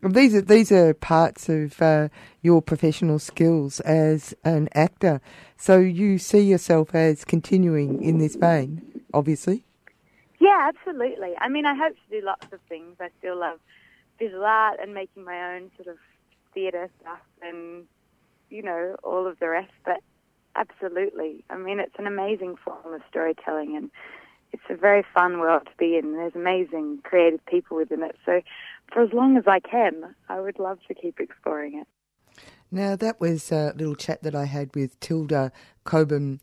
These 0.00 0.36
are 0.36 0.42
these 0.42 0.70
are 0.70 0.94
parts 0.94 1.48
of 1.48 1.82
uh, 1.82 2.08
your 2.40 2.62
professional 2.62 3.18
skills 3.18 3.80
as 3.80 4.32
an 4.44 4.68
actor. 4.76 5.20
So 5.56 5.80
you 5.80 6.18
see 6.18 6.42
yourself 6.42 6.94
as 6.94 7.24
continuing 7.24 8.00
in 8.00 8.18
this 8.18 8.36
vein, 8.36 9.02
obviously. 9.12 9.64
Yeah, 10.38 10.70
absolutely. 10.72 11.34
I 11.40 11.48
mean, 11.48 11.66
I 11.66 11.74
hope 11.74 11.94
to 11.94 12.20
do 12.20 12.24
lots 12.24 12.46
of 12.52 12.60
things. 12.68 12.94
I 13.00 13.08
still 13.18 13.40
love 13.40 13.58
visual 14.18 14.44
art 14.44 14.78
and 14.82 14.94
making 14.94 15.24
my 15.24 15.54
own 15.54 15.70
sort 15.76 15.88
of 15.88 15.98
theatre 16.54 16.88
stuff 17.00 17.20
and, 17.42 17.84
you 18.50 18.62
know, 18.62 18.96
all 19.02 19.26
of 19.26 19.38
the 19.38 19.48
rest. 19.48 19.72
But 19.84 20.00
absolutely. 20.56 21.44
I 21.50 21.56
mean, 21.56 21.80
it's 21.80 21.94
an 21.98 22.06
amazing 22.06 22.56
form 22.64 22.94
of 22.94 23.00
storytelling 23.08 23.76
and 23.76 23.90
it's 24.52 24.62
a 24.70 24.76
very 24.76 25.04
fun 25.14 25.40
world 25.40 25.62
to 25.66 25.76
be 25.78 25.96
in. 25.96 26.14
There's 26.14 26.34
amazing 26.34 27.00
creative 27.04 27.44
people 27.46 27.76
within 27.76 28.02
it. 28.02 28.16
So 28.24 28.40
for 28.92 29.02
as 29.02 29.12
long 29.12 29.36
as 29.36 29.44
I 29.46 29.60
can, 29.60 30.14
I 30.28 30.40
would 30.40 30.58
love 30.58 30.78
to 30.88 30.94
keep 30.94 31.20
exploring 31.20 31.78
it. 31.78 32.42
Now 32.70 32.96
that 32.96 33.20
was 33.20 33.50
a 33.50 33.72
little 33.76 33.94
chat 33.94 34.22
that 34.22 34.34
I 34.34 34.44
had 34.44 34.74
with 34.74 34.98
Tilda 35.00 35.52
Cobham 35.84 36.40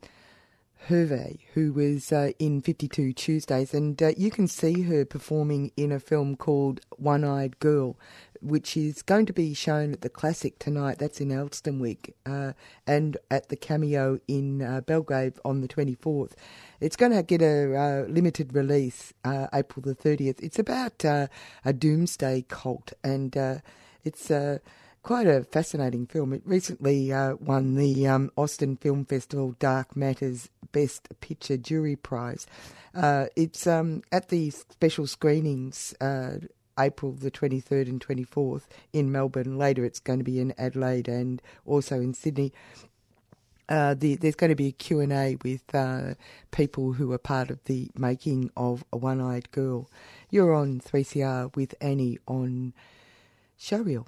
Hervey, 0.88 1.40
who 1.56 1.74
was 1.74 2.12
uh, 2.12 2.32
in 2.38 2.62
52 2.62 3.14
Tuesdays, 3.14 3.74
and 3.74 4.02
uh, 4.04 4.12
you 4.16 4.30
can 4.30 4.48
see 4.48 4.84
her 4.84 5.04
performing 5.04 5.72
in 5.76 5.92
a 5.92 6.00
film 6.00 6.36
called 6.36 6.80
One 6.98 7.24
Eyed 7.24 7.60
Girl, 7.60 7.98
which 8.40 8.78
is 8.78 9.02
going 9.02 9.26
to 9.26 9.34
be 9.34 9.56
shown 9.56 9.94
at 9.94 10.02
the 10.02 10.10
Classic 10.10 10.60
tonight. 10.60 11.00
That's 11.00 11.20
in 11.20 11.30
Elsternwick, 11.30 12.14
uh, 12.28 12.54
and 12.86 13.18
at 13.32 13.50
the 13.50 13.56
Cameo 13.56 14.20
in 14.28 14.62
uh, 14.62 14.82
Belgrave 14.82 15.40
on 15.44 15.62
the 15.62 15.68
24th. 15.68 16.34
It's 16.80 16.96
going 16.96 17.14
to 17.14 17.24
get 17.24 17.42
a 17.42 17.76
uh, 17.76 18.06
limited 18.08 18.54
release 18.54 19.12
uh, 19.24 19.48
April 19.54 19.82
the 19.84 19.96
30th. 19.96 20.44
It's 20.44 20.60
about 20.60 21.04
a 21.04 21.30
doomsday 21.74 22.46
cult, 22.48 22.94
and 23.04 23.36
it's. 24.04 24.30
Uh, 24.30 24.60
quite 25.06 25.28
a 25.28 25.44
fascinating 25.44 26.08
film. 26.08 26.34
It 26.34 26.42
recently 26.46 27.14
uh, 27.14 27.36
won 27.36 27.76
the 27.76 28.08
um, 28.08 28.32
Austin 28.36 28.76
Film 28.76 29.06
Festival 29.06 29.56
Dark 29.60 29.96
Matters 29.96 30.50
Best 30.72 31.10
Picture 31.22 31.58
Jury 31.58 31.96
Prize. 31.96 32.48
Uh, 32.96 33.28
it's 33.36 33.68
um, 33.68 34.02
at 34.12 34.30
the 34.30 34.50
special 34.50 35.06
screenings. 35.06 35.94
Uh, 36.02 36.40
April 36.80 37.12
the 37.12 37.30
23rd 37.30 37.88
and 37.88 38.06
24th 38.06 38.64
in 38.94 39.12
Melbourne. 39.12 39.60
Later, 39.60 39.86
it's 39.86 40.00
going 40.00 40.20
to 40.20 40.26
be 40.26 40.40
in 40.40 40.56
Adelaide 40.58 41.08
and 41.08 41.40
also 41.68 42.02
in 42.02 42.16
Sydney. 42.16 42.52
Uh, 43.70 43.94
the, 43.94 44.16
there's 44.16 44.36
going 44.36 44.50
to 44.50 44.56
be 44.56 44.70
a 44.70 44.72
Q&A 44.72 45.38
with 45.44 45.64
uh, 45.74 46.16
people 46.52 46.94
who 46.94 47.12
are 47.14 47.20
part 47.20 47.52
of 47.52 47.64
the 47.66 47.92
making 47.96 48.50
of 48.58 48.84
A 48.92 48.98
One-Eyed 48.98 49.52
Girl. 49.52 49.88
You're 50.32 50.54
on 50.54 50.82
3CR 50.82 51.56
with 51.56 51.76
Annie 51.80 52.18
on 52.28 52.74
Showreel. 53.58 54.08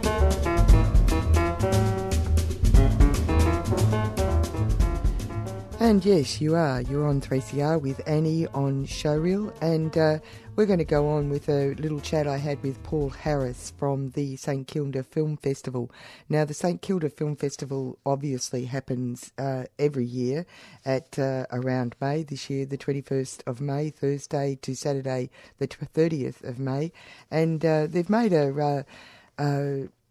And 5.81 6.05
yes, 6.05 6.39
you 6.39 6.53
are. 6.53 6.81
You're 6.81 7.07
on 7.07 7.21
3CR 7.21 7.81
with 7.81 8.07
Annie 8.07 8.45
on 8.53 8.85
Showreel, 8.85 9.51
and 9.63 9.97
uh, 9.97 10.19
we're 10.55 10.67
going 10.67 10.77
to 10.77 10.85
go 10.85 11.09
on 11.09 11.31
with 11.31 11.49
a 11.49 11.73
little 11.73 11.99
chat 11.99 12.27
I 12.27 12.37
had 12.37 12.61
with 12.61 12.83
Paul 12.83 13.09
Harris 13.09 13.73
from 13.77 14.11
the 14.11 14.35
St 14.35 14.67
Kilda 14.67 15.01
Film 15.01 15.37
Festival. 15.37 15.91
Now, 16.29 16.45
the 16.45 16.53
St 16.53 16.83
Kilda 16.83 17.09
Film 17.09 17.35
Festival 17.35 17.97
obviously 18.05 18.65
happens 18.65 19.31
uh, 19.39 19.63
every 19.79 20.05
year 20.05 20.45
at 20.85 21.17
uh, 21.17 21.47
around 21.51 21.95
May. 21.99 22.21
This 22.21 22.47
year, 22.47 22.67
the 22.67 22.77
21st 22.77 23.41
of 23.47 23.59
May, 23.59 23.89
Thursday 23.89 24.59
to 24.61 24.75
Saturday, 24.75 25.31
the 25.57 25.67
30th 25.67 26.47
of 26.47 26.59
May, 26.59 26.91
and 27.31 27.65
uh, 27.65 27.87
they've 27.87 28.07
made 28.07 28.33
a. 28.33 28.85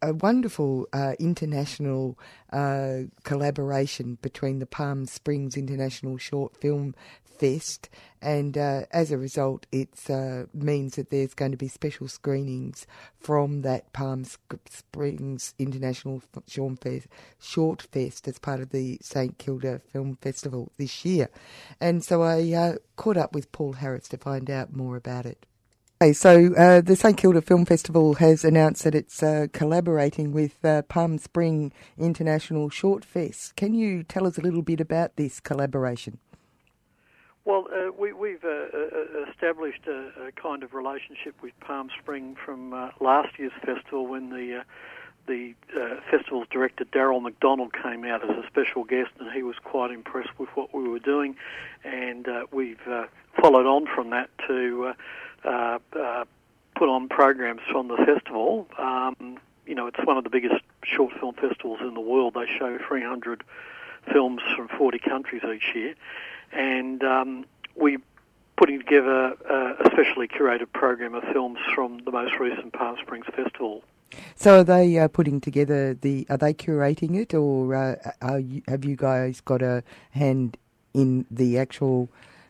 A 0.03 0.15
wonderful 0.15 0.89
uh, 0.95 1.13
international 1.19 2.19
uh, 2.51 3.01
collaboration 3.23 4.17
between 4.23 4.59
the 4.59 4.65
Palm 4.67 5.05
Springs 5.05 5.59
International 5.59 6.17
Short 6.17 6.57
Film 6.57 6.95
Fest, 7.23 7.91
and 8.23 8.57
uh, 8.57 8.83
as 8.93 9.11
a 9.11 9.19
result, 9.19 9.67
it 9.73 10.11
uh, 10.11 10.45
means 10.55 10.97
that 10.97 11.11
there's 11.11 11.35
going 11.35 11.51
to 11.51 11.57
be 11.57 11.69
special 11.69 12.09
screenings 12.09 12.87
from 13.19 13.63
that 13.63 13.93
Palm 13.93 14.25
Springs 14.69 15.55
International 15.59 16.23
Short 16.47 16.81
Fest, 16.81 17.07
Short 17.39 17.83
Fest 17.83 18.27
as 18.27 18.39
part 18.39 18.61
of 18.61 18.71
the 18.71 18.99
St 19.03 19.37
Kilda 19.37 19.81
Film 19.93 20.17
Festival 20.21 20.73
this 20.79 21.05
year. 21.05 21.29
And 21.79 22.03
so 22.05 22.23
I 22.23 22.53
uh, 22.53 22.75
caught 22.97 23.17
up 23.17 23.35
with 23.35 23.53
Paul 23.53 23.75
Harris 23.75 24.09
to 24.09 24.17
find 24.17 24.51
out 24.51 24.75
more 24.75 24.97
about 24.97 25.27
it. 25.27 25.47
Okay, 26.03 26.15
so 26.15 26.55
uh, 26.55 26.81
the 26.81 26.97
St 26.97 27.15
Kilda 27.15 27.43
Film 27.43 27.67
Festival 27.67 28.15
has 28.15 28.43
announced 28.43 28.85
that 28.85 28.95
it's 28.95 29.23
uh, 29.23 29.49
collaborating 29.53 30.33
with 30.33 30.65
uh, 30.65 30.81
Palm 30.81 31.19
Spring 31.19 31.75
International 31.99 32.71
Short 32.71 33.05
Fest. 33.05 33.55
Can 33.55 33.75
you 33.75 34.03
tell 34.03 34.27
us 34.27 34.39
a 34.39 34.41
little 34.41 34.63
bit 34.63 34.81
about 34.81 35.17
this 35.17 35.41
collaboration? 35.41 36.17
Well, 37.45 37.69
uh, 37.71 37.93
we, 37.93 38.15
we've 38.15 38.43
uh, 38.43 38.49
uh, 38.49 39.31
established 39.31 39.87
a, 39.89 40.29
a, 40.29 40.33
kind 40.33 40.63
of 40.63 40.73
relationship 40.73 41.35
with 41.43 41.53
Palm 41.61 41.91
Spring 42.01 42.35
from 42.47 42.71
last 42.99 43.39
year's 43.39 43.53
festival 43.63 44.07
when 44.07 44.31
the 44.31 44.65
the 45.27 45.55
festival's 46.11 46.49
director 46.51 46.87
Daryl 46.87 47.21
McDonald 47.21 47.75
came 47.75 48.07
out 48.07 48.25
as 48.25 48.31
a 48.43 48.47
special 48.47 48.85
guest, 48.85 49.11
and 49.21 49.31
he 49.33 49.43
was 49.43 49.57
quite 49.63 49.91
impressed 49.91 50.39
with 50.39 50.49
what 50.55 50.75
we 50.75 50.89
were 50.89 50.99
doing, 50.99 51.37
and 51.85 52.27
we've 52.51 52.81
followed 53.39 53.67
on 53.67 53.87
from 53.95 54.11
that 54.11 54.31
to 54.49 54.95
put 55.43 56.89
on 56.89 57.09
programs 57.09 57.61
from 57.71 57.89
the 57.89 57.97
festival. 57.97 58.69
Um, 58.79 59.39
you 59.67 59.75
know, 59.75 59.87
it's 59.87 59.99
one 60.05 60.17
of 60.17 60.25
the 60.25 60.31
biggest 60.31 60.63
short 60.83 61.13
film 61.19 61.35
festivals 61.35 61.81
in 61.81 61.95
the 61.95 62.01
world. 62.01 62.35
They 62.35 62.47
show 62.59 62.79
300 62.89 63.45
films 64.13 64.41
from 64.57 64.69
40 64.69 64.99
countries 64.99 65.43
each 65.45 65.75
year 65.75 65.95
and 66.53 67.03
um, 67.05 67.45
we 67.77 67.99
putting 68.57 68.79
together 68.79 69.35
a, 69.49 69.77
a 69.81 69.91
specially 69.91 70.29
curated 70.29 70.73
program 70.73 71.15
of 71.15 71.23
films 71.33 71.59
from 71.75 71.99
the 72.05 72.11
most 72.11 72.39
recent 72.39 72.73
Palm 72.73 72.97
Springs 73.01 73.27
Festival. 73.35 73.83
So 74.35 74.61
are 74.61 74.65
they 74.65 74.99
uh, 74.99 75.09
putting 75.09 75.41
together 75.41 75.95
the? 75.95 76.27
Are 76.29 76.37
they 76.37 76.53
curating 76.53 77.17
it, 77.17 77.33
or 77.33 77.75
uh, 77.75 78.37
you, 78.37 78.63
have 78.67 78.85
you 78.85 78.97
guys 78.97 79.41
got 79.41 79.63
a 79.63 79.85
hand 80.11 80.57
in 80.93 81.27
the 81.31 81.59
actual 81.59 82.09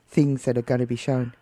things 0.08 0.44
that 0.44 0.56
are 0.56 0.62
going 0.62 0.80
to 0.80 0.86
be 0.86 0.96
shown? 0.96 1.34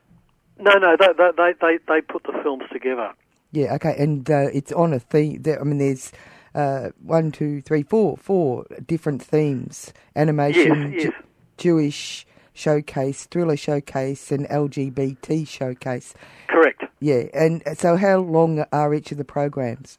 No, 0.59 0.73
no, 0.79 0.97
they 0.99 1.07
they 1.37 1.53
they, 1.61 1.79
they 1.87 2.01
put 2.01 2.25
the 2.25 2.39
films 2.43 2.65
together. 2.73 3.13
Yeah, 3.53 3.75
okay, 3.75 3.95
and 3.99 4.29
uh, 4.31 4.49
it's 4.53 4.73
on 4.73 4.93
a 4.93 4.99
theme. 4.99 5.43
I 5.47 5.65
mean, 5.65 5.79
there's 5.79 6.13
uh, 6.55 6.91
one, 7.03 7.33
two, 7.33 7.63
three, 7.63 7.83
four, 7.83 8.17
four 8.17 8.67
different 8.87 9.23
themes: 9.23 9.93
animation, 10.17 10.93
yes, 10.93 11.05
yes. 11.05 11.13
Jewish, 11.57 12.27
showcase, 12.53 13.27
thriller 13.27 13.57
showcase, 13.57 14.33
and 14.33 14.49
LGBT 14.49 15.47
showcase. 15.47 16.15
Correct. 16.49 16.85
Yeah, 17.01 17.25
and 17.33 17.63
so 17.77 17.97
how 17.97 18.19
long 18.19 18.65
are 18.73 18.93
each 18.93 19.13
of 19.13 19.19
the 19.19 19.25
programs? 19.25 19.99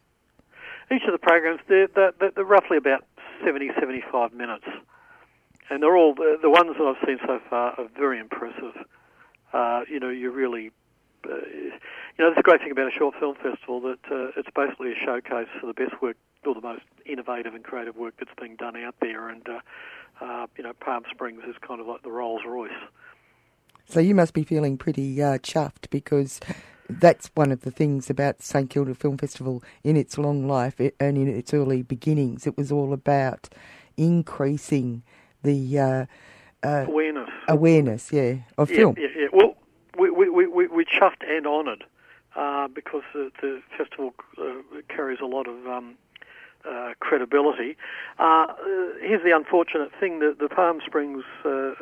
Each 0.92 1.04
of 1.08 1.12
the 1.14 1.20
programs, 1.20 1.62
they're, 1.70 1.88
they're, 1.88 2.32
they're 2.36 2.44
roughly 2.44 2.78
about 2.78 3.06
70, 3.46 3.70
75 3.80 4.34
minutes. 4.34 4.66
And 5.70 5.84
they're 5.84 5.96
all, 5.96 6.16
the, 6.16 6.38
the 6.42 6.50
ones 6.50 6.76
that 6.78 6.84
I've 6.84 7.08
seen 7.08 7.20
so 7.26 7.40
far 7.50 7.80
are 7.80 7.88
very 7.96 8.20
impressive. 8.20 8.74
Uh, 9.54 9.82
you 9.90 10.00
know, 10.00 10.10
you 10.10 10.32
really, 10.32 10.72
uh, 11.26 11.36
you 11.36 11.72
know, 12.20 12.30
that's 12.30 12.38
the 12.38 12.44
great 12.44 12.62
thing 12.62 12.72
about 12.72 12.88
a 12.88 12.98
short 12.98 13.16
film 13.20 13.36
festival 13.36 13.82
that 13.82 14.00
uh, 14.12 14.32
it's 14.38 14.50
basically 14.56 14.92
a 14.92 15.06
showcase 15.06 15.48
for 15.60 15.68
the 15.68 15.74
best 15.74 16.02
work 16.02 16.18
or 16.46 16.54
the 16.54 16.62
most 16.62 16.84
innovative 17.06 17.54
and 17.54 17.64
creative 17.64 17.96
work 17.96 18.14
that's 18.20 18.32
being 18.40 18.56
done 18.56 18.76
out 18.78 18.96
there. 19.02 19.30
And 19.30 19.48
uh, 19.48 19.60
uh, 20.22 20.48
you 20.58 20.64
know, 20.64 20.74
Palm 20.74 21.04
Springs 21.12 21.42
is 21.48 21.56
kind 21.66 21.82
of 21.82 21.88
like 21.88 22.04
the 22.04 22.12
Rolls 22.12 22.42
Royce. 22.46 22.72
So 23.88 24.00
you 24.00 24.14
must 24.14 24.34
be 24.34 24.44
feeling 24.44 24.78
pretty 24.78 25.22
uh, 25.22 25.40
chuffed 25.40 25.90
because 25.90 26.40
that's 26.90 27.32
one 27.34 27.52
of 27.52 27.62
the 27.62 27.72
things 27.72 28.10
about 28.10 28.42
St 28.42 28.70
Kilda 28.70 28.96
Film 28.96 29.18
Festival 29.18 29.64
in 29.84 29.98
its 29.98 30.18
long 30.18 30.48
life 30.48 30.80
and 30.80 31.18
in 31.18 31.28
its 31.28 31.54
early 31.54 31.82
beginnings. 31.82 32.46
It 32.46 32.58
was 32.58 32.72
all 32.72 32.94
about 32.94 33.50
increasing 33.98 35.04
the 35.44 35.80
uh, 35.80 36.06
uh, 36.64 36.86
awareness. 36.88 37.30
Awareness, 37.50 38.12
yeah, 38.12 38.36
of 38.58 38.70
yeah, 38.70 38.78
film. 38.78 38.96
Yeah, 38.98 39.08
yeah. 39.16 39.28
Well, 39.32 39.56
we 39.98 40.10
we 40.10 40.30
we 40.30 40.68
we 40.68 40.86
chuffed 40.86 41.28
and 41.28 41.46
honoured 41.46 41.84
uh, 42.36 42.68
because 42.68 43.04
the, 43.14 43.32
the 43.42 43.62
festival 43.78 44.14
uh, 44.38 44.44
carries 44.88 45.20
a 45.22 45.26
lot 45.26 45.48
of 45.48 45.68
um, 45.68 45.96
uh, 46.66 46.94
credibility. 47.00 47.78
Uh, 48.18 48.48
here's 49.02 49.24
the 49.24 49.36
unfortunate 49.36 49.92
thing: 50.00 50.20
that 50.20 50.40
the 50.40 50.50
Palm 50.50 50.82
Springs 50.86 51.24
uh, 51.46 51.50
uh, 51.50 51.74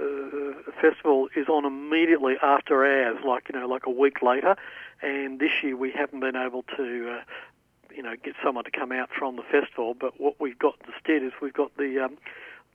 festival 0.81 1.29
is 1.35 1.47
on 1.47 1.65
immediately 1.65 2.35
after 2.41 2.85
ours, 2.85 3.17
like 3.25 3.49
you 3.51 3.59
know, 3.59 3.67
like 3.67 3.85
a 3.85 3.91
week 3.91 4.21
later. 4.21 4.55
And 5.01 5.39
this 5.39 5.51
year 5.61 5.75
we 5.75 5.91
haven't 5.91 6.21
been 6.21 6.35
able 6.35 6.63
to, 6.75 7.17
uh, 7.17 7.21
you 7.95 8.01
know, 8.01 8.15
get 8.23 8.33
someone 8.43 8.63
to 8.63 8.71
come 8.71 8.91
out 8.91 9.09
from 9.17 9.35
the 9.35 9.43
festival. 9.43 9.93
But 9.93 10.19
what 10.19 10.39
we've 10.39 10.57
got 10.57 10.75
instead 10.87 11.23
is 11.23 11.33
we've 11.41 11.53
got 11.53 11.75
the 11.77 12.05
um, 12.05 12.17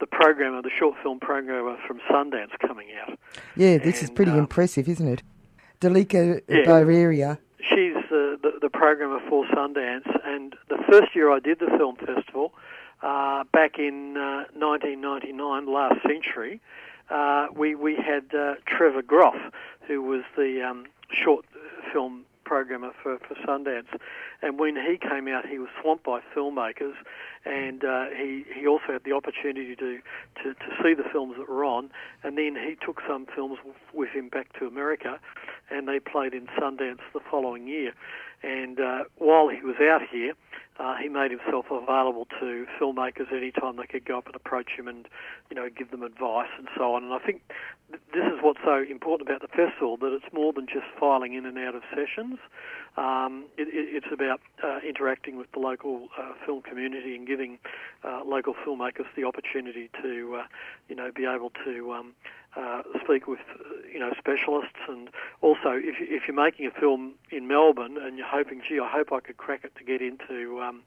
the 0.03 0.07
programmer, 0.09 0.61
the 0.61 0.71
short 0.77 0.97
film 1.01 1.21
programmer 1.21 1.77
from 1.87 2.01
Sundance 2.11 2.51
coming 2.67 2.89
out. 3.01 3.17
Yeah, 3.55 3.79
this 3.79 4.01
and, 4.01 4.05
is 4.05 4.11
pretty 4.11 4.33
impressive, 4.33 4.89
isn't 4.89 5.07
it? 5.07 5.23
Dilcia 5.81 6.43
yeah. 6.49 6.57
Barrera 6.67 7.39
she's 7.69 7.95
the, 8.11 8.39
the, 8.43 8.53
the 8.61 8.71
programmer 8.71 9.21
for 9.29 9.45
Sundance, 9.47 10.09
and 10.25 10.55
the 10.69 10.79
first 10.91 11.15
year 11.15 11.31
I 11.31 11.39
did 11.39 11.59
the 11.61 11.71
film 11.79 11.97
festival, 11.97 12.53
uh, 13.03 13.45
back 13.53 13.79
in 13.79 14.17
uh, 14.17 14.45
1999, 14.59 15.67
last 15.73 16.03
century, 16.07 16.61
uh, 17.11 17.47
we 17.55 17.75
we 17.75 17.97
had 17.97 18.35
uh, 18.35 18.55
Trevor 18.67 19.03
Groth, 19.03 19.53
who 19.87 20.03
was 20.03 20.23
the 20.37 20.63
um, 20.63 20.87
short 21.13 21.45
film 21.93 22.25
programmer 22.53 22.91
for, 23.03 23.19
for 23.27 23.35
Sundance, 23.47 23.99
and 24.43 24.59
when 24.59 24.77
he 24.77 24.99
came 24.99 25.27
out, 25.27 25.47
he 25.49 25.59
was 25.59 25.71
swamped 25.81 26.05
by 26.05 26.21
filmmakers, 26.37 26.93
and 27.47 27.83
uh, 27.83 28.05
he 28.15 28.45
he 28.55 28.67
also 28.67 28.89
had 28.93 29.05
the 29.05 29.13
opportunity 29.13 29.75
to, 29.75 30.01
to 30.37 30.53
to 30.53 30.69
see 30.83 30.93
the 30.93 31.09
films 31.11 31.37
that 31.39 31.49
were 31.49 31.65
on, 31.65 31.91
and 32.23 32.37
then 32.37 32.55
he 32.55 32.77
took 32.85 33.01
some 33.09 33.25
films 33.35 33.59
with 33.95 34.11
him 34.11 34.29
back 34.29 34.53
to 34.59 34.67
America, 34.67 35.19
and 35.71 35.89
they 35.89 35.99
played 35.99 36.35
in 36.35 36.47
Sundance 36.59 37.01
the 37.15 37.21
following 37.31 37.67
year. 37.67 37.95
And 38.43 38.79
uh, 38.79 39.05
while 39.17 39.49
he 39.49 39.63
was 39.63 39.77
out 39.81 40.03
here, 40.11 40.35
uh, 40.83 40.97
he 40.97 41.09
made 41.09 41.31
himself 41.31 41.67
available 41.71 42.27
to 42.41 42.67
filmmakers 42.81 43.33
any 43.33 43.53
time 43.53 43.77
they 43.77 43.87
could 43.87 44.05
go 44.05 44.19
up 44.19 44.27
and 44.27 44.35
approach 44.35 44.71
him 44.77 44.89
and, 44.89 45.07
you 45.49 45.55
know, 45.55 45.69
give 45.71 45.93
them 45.93 46.03
advice 46.03 46.51
and 46.59 46.67
so 46.77 46.95
on. 46.95 47.05
And 47.05 47.15
I 47.15 47.19
think 47.21 47.43
th- 47.89 48.03
this 48.13 48.27
is 48.27 48.41
what's 48.43 48.59
so 48.65 48.83
important 48.91 49.29
about 49.29 49.43
the 49.43 49.49
festival 49.49 49.97
that 49.99 50.13
it's 50.13 50.33
more 50.33 50.53
than 50.53 50.67
just 50.67 50.87
filing 50.99 51.35
in 51.35 51.47
and 51.47 51.57
out 51.57 51.77
of 51.77 51.83
sessions. 51.95 52.39
Um, 52.97 53.45
it, 53.57 53.69
it, 53.69 54.03
it's 54.03 54.13
about 54.13 54.41
uh, 54.63 54.81
interacting 54.87 55.37
with 55.37 55.53
the 55.53 55.61
local 55.61 56.09
uh, 56.19 56.33
film 56.45 56.63
community 56.63 57.15
and 57.15 57.29
giving 57.29 57.59
uh, 58.03 58.23
local 58.27 58.55
filmmakers 58.67 59.07
the 59.15 59.23
opportunity 59.23 59.89
to, 60.03 60.41
uh, 60.41 60.47
you 60.89 60.97
know, 60.97 61.13
be 61.15 61.27
able 61.27 61.53
to 61.65 61.93
um, 61.93 62.13
uh, 62.57 62.83
speak 63.05 63.27
with 63.27 63.41
you 63.93 63.99
know 63.99 64.13
specialists, 64.19 64.81
and 64.89 65.09
also 65.41 65.71
if 65.73 65.97
if 66.01 66.23
you're 66.27 66.37
making 66.37 66.67
a 66.67 66.71
film 66.71 67.15
in 67.31 67.49
Melbourne 67.49 67.97
and 68.01 68.19
you're 68.19 68.27
hoping, 68.27 68.63
gee, 68.69 68.79
I 68.79 68.89
hope 68.91 69.13
I 69.13 69.21
could 69.21 69.37
crack 69.37 69.65
it 69.65 69.73
to 69.77 69.85
get 69.85 70.03
into 70.03 70.61
um, 70.61 70.83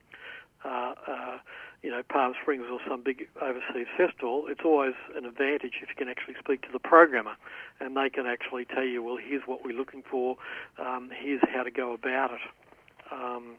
uh, 0.63 0.93
uh, 1.07 1.37
you 1.83 1.91
know 1.91 2.01
Palm 2.09 2.33
Springs 2.41 2.65
or 2.71 2.79
some 2.87 3.03
big 3.03 3.27
overseas 3.41 3.87
festival, 3.95 4.45
it's 4.47 4.61
always 4.65 4.95
an 5.15 5.25
advantage 5.25 5.73
if 5.81 5.89
you 5.89 5.95
can 5.95 6.09
actually 6.09 6.35
speak 6.39 6.61
to 6.63 6.71
the 6.71 6.79
programmer, 6.79 7.35
and 7.79 7.95
they 7.95 8.09
can 8.09 8.25
actually 8.25 8.65
tell 8.65 8.83
you, 8.83 9.03
well, 9.03 9.17
here's 9.17 9.43
what 9.45 9.63
we're 9.63 9.77
looking 9.77 10.03
for, 10.09 10.37
um, 10.79 11.11
here's 11.15 11.41
how 11.53 11.63
to 11.63 11.71
go 11.71 11.93
about 11.93 12.31
it. 12.31 12.41
Um, 13.11 13.57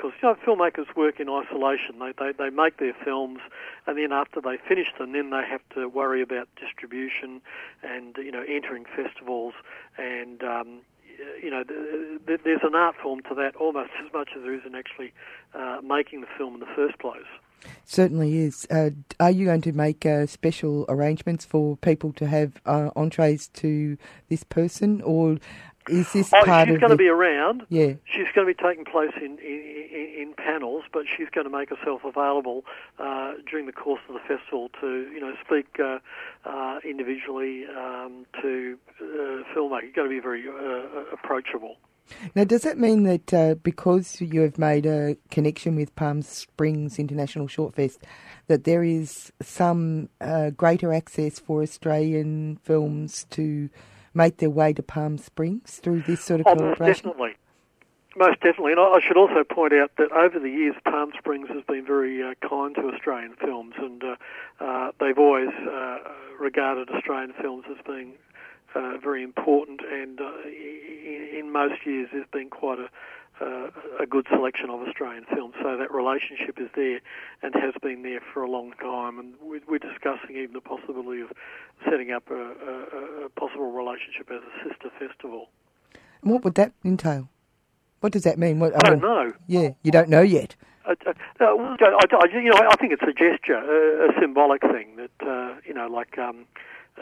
because 0.00 0.16
you 0.22 0.28
know, 0.28 0.36
filmmakers 0.46 0.94
work 0.96 1.20
in 1.20 1.28
isolation. 1.28 1.98
They, 1.98 2.12
they 2.18 2.32
they 2.32 2.50
make 2.50 2.78
their 2.78 2.94
films, 3.04 3.40
and 3.86 3.98
then 3.98 4.12
after 4.12 4.40
they 4.40 4.56
finish 4.56 4.88
them, 4.98 5.12
then 5.12 5.30
they 5.30 5.42
have 5.48 5.60
to 5.74 5.88
worry 5.88 6.22
about 6.22 6.48
distribution 6.56 7.40
and 7.82 8.16
you 8.16 8.32
know 8.32 8.44
entering 8.48 8.84
festivals 8.84 9.54
and. 9.96 10.42
Um, 10.42 10.80
you 11.42 11.50
know, 11.50 11.62
there's 12.26 12.62
an 12.62 12.74
art 12.74 12.94
form 13.02 13.20
to 13.28 13.34
that 13.34 13.54
almost 13.56 13.90
as 14.02 14.10
much 14.10 14.30
as 14.34 14.42
there 14.42 14.54
is 14.54 14.62
in 14.64 14.74
actually 14.74 15.12
uh, 15.54 15.78
making 15.82 16.22
the 16.22 16.26
film 16.38 16.54
in 16.54 16.60
the 16.60 16.74
first 16.74 16.98
place. 16.98 17.28
Certainly 17.84 18.38
is. 18.38 18.66
Uh, 18.70 18.90
are 19.18 19.30
you 19.30 19.44
going 19.44 19.60
to 19.62 19.72
make 19.72 20.06
uh, 20.06 20.24
special 20.24 20.86
arrangements 20.88 21.44
for 21.44 21.76
people 21.76 22.12
to 22.14 22.26
have 22.26 22.52
uh, 22.64 22.88
entrees 22.96 23.48
to 23.48 23.98
this 24.30 24.44
person, 24.44 25.02
or 25.02 25.36
is 25.90 26.12
this 26.12 26.32
oh, 26.32 26.44
part 26.44 26.68
she's 26.68 26.76
of 26.76 26.80
going 26.80 26.90
the... 26.90 26.96
to 26.96 27.02
be 27.02 27.08
around. 27.08 27.62
Yeah. 27.68 27.94
She's 28.04 28.28
going 28.34 28.46
to 28.46 28.54
be 28.54 28.62
taking 28.62 28.84
place 28.84 29.12
in, 29.16 29.38
in, 29.38 30.14
in 30.20 30.34
panels, 30.36 30.84
but 30.92 31.04
she's 31.16 31.28
going 31.30 31.44
to 31.44 31.50
make 31.50 31.70
herself 31.70 32.02
available 32.04 32.64
uh, 32.98 33.34
during 33.48 33.66
the 33.66 33.72
course 33.72 34.00
of 34.08 34.14
the 34.14 34.20
festival 34.20 34.70
to, 34.80 34.86
you 35.12 35.20
know, 35.20 35.34
speak 35.44 35.78
uh, 35.80 35.98
uh, 36.44 36.78
individually 36.84 37.64
um, 37.66 38.26
to 38.40 38.78
uh, 39.00 39.04
filmmakers. 39.54 39.84
You've 39.84 39.94
got 39.94 40.04
to 40.04 40.08
be 40.08 40.20
very 40.20 40.44
uh, 40.48 41.12
approachable. 41.12 41.76
Now, 42.34 42.44
does 42.44 42.62
that 42.62 42.78
mean 42.78 43.04
that 43.04 43.32
uh, 43.32 43.54
because 43.62 44.20
you 44.20 44.40
have 44.40 44.58
made 44.58 44.86
a 44.86 45.16
connection 45.30 45.76
with 45.76 45.94
Palm 45.94 46.22
Springs 46.22 46.98
International 46.98 47.46
Short 47.46 47.74
Fest, 47.74 48.02
that 48.48 48.64
there 48.64 48.82
is 48.82 49.32
some 49.40 50.08
uh, 50.20 50.50
greater 50.50 50.92
access 50.92 51.38
for 51.38 51.62
Australian 51.62 52.58
films 52.64 53.26
to 53.30 53.70
make 54.14 54.38
their 54.38 54.50
way 54.50 54.72
to 54.72 54.82
Palm 54.82 55.18
Springs 55.18 55.80
through 55.82 56.02
this 56.02 56.22
sort 56.22 56.40
of 56.40 56.46
oh, 56.48 56.54
collaboration? 56.54 56.86
Most 56.86 57.02
definitely. 57.02 57.36
Most 58.16 58.40
definitely. 58.40 58.72
And 58.72 58.80
I 58.80 58.98
should 59.06 59.16
also 59.16 59.44
point 59.44 59.72
out 59.72 59.92
that 59.98 60.10
over 60.12 60.38
the 60.38 60.50
years, 60.50 60.74
Palm 60.84 61.12
Springs 61.16 61.48
has 61.48 61.62
been 61.64 61.84
very 61.86 62.22
uh, 62.22 62.34
kind 62.46 62.74
to 62.74 62.88
Australian 62.88 63.34
films, 63.40 63.74
and 63.78 64.02
uh, 64.02 64.16
uh, 64.60 64.90
they've 64.98 65.18
always 65.18 65.48
uh, 65.48 65.98
regarded 66.38 66.90
Australian 66.90 67.32
films 67.40 67.64
as 67.70 67.76
being 67.86 68.14
uh, 68.74 68.98
very 69.02 69.22
important, 69.22 69.80
and 69.80 70.20
uh, 70.20 70.30
in, 70.44 71.28
in 71.38 71.52
most 71.52 71.86
years 71.86 72.08
there's 72.12 72.26
been 72.32 72.50
quite 72.50 72.78
a 72.78 72.88
uh, 73.40 73.70
a 74.00 74.06
good 74.06 74.26
selection 74.30 74.70
of 74.70 74.80
Australian 74.80 75.24
films. 75.34 75.54
So 75.62 75.76
that 75.76 75.92
relationship 75.92 76.58
is 76.60 76.68
there 76.74 77.00
and 77.42 77.54
has 77.54 77.74
been 77.82 78.02
there 78.02 78.20
for 78.32 78.42
a 78.42 78.50
long 78.50 78.72
time. 78.80 79.18
And 79.18 79.34
we're 79.42 79.78
discussing 79.78 80.36
even 80.36 80.52
the 80.52 80.60
possibility 80.60 81.22
of 81.22 81.32
setting 81.88 82.12
up 82.12 82.30
a, 82.30 82.34
a, 82.34 83.26
a 83.26 83.28
possible 83.30 83.72
relationship 83.72 84.30
as 84.30 84.40
a 84.42 84.68
sister 84.68 84.90
festival. 84.98 85.48
And 86.22 86.32
what 86.32 86.44
would 86.44 86.54
that 86.56 86.72
entail? 86.84 87.28
What 88.00 88.12
does 88.12 88.24
that 88.24 88.38
mean? 88.38 88.58
What, 88.60 88.74
I, 88.74 88.90
don't 88.90 89.02
know. 89.02 89.32
Yeah, 89.46 89.70
you 89.82 89.90
don't 89.90 90.08
know 90.08 90.22
yet. 90.22 90.56
I, 90.86 90.94
I, 91.02 91.44
I, 91.44 92.26
you 92.32 92.50
know, 92.50 92.56
I 92.56 92.76
think 92.76 92.92
it's 92.92 93.02
a 93.02 93.12
gesture, 93.12 93.56
a, 93.56 94.08
a 94.08 94.20
symbolic 94.20 94.62
thing 94.62 94.96
that 94.96 95.26
uh, 95.26 95.56
you 95.66 95.74
know, 95.74 95.86
like 95.86 96.18
um, 96.18 96.46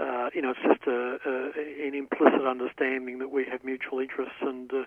uh, 0.00 0.30
you 0.34 0.40
know, 0.42 0.50
it's 0.50 0.60
just 0.62 0.86
a, 0.86 1.18
a, 1.26 1.86
an 1.86 1.94
implicit 1.94 2.46
understanding 2.46 3.18
that 3.18 3.30
we 3.30 3.44
have 3.44 3.64
mutual 3.64 3.98
interests 3.98 4.36
and 4.40 4.72
uh, 4.72 4.84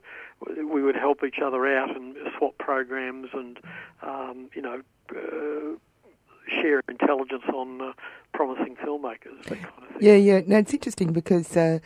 we 0.71 0.81
would 0.81 0.95
help 0.95 1.23
each 1.23 1.39
other 1.43 1.67
out 1.67 1.95
and 1.95 2.15
swap 2.37 2.57
programs 2.57 3.27
and, 3.33 3.59
um, 4.01 4.49
you 4.55 4.61
know, 4.61 4.81
uh, 5.11 5.77
share 6.61 6.81
intelligence 6.89 7.43
on 7.53 7.81
uh, 7.81 7.93
promising 8.33 8.75
filmmakers, 8.75 9.43
that 9.43 9.61
kind 9.61 9.83
of 9.83 9.95
thing. 9.95 9.97
Yeah, 9.99 10.15
yeah. 10.15 10.41
No, 10.47 10.57
it's 10.57 10.73
interesting 10.73 11.13
because 11.13 11.55
uh, 11.57 11.79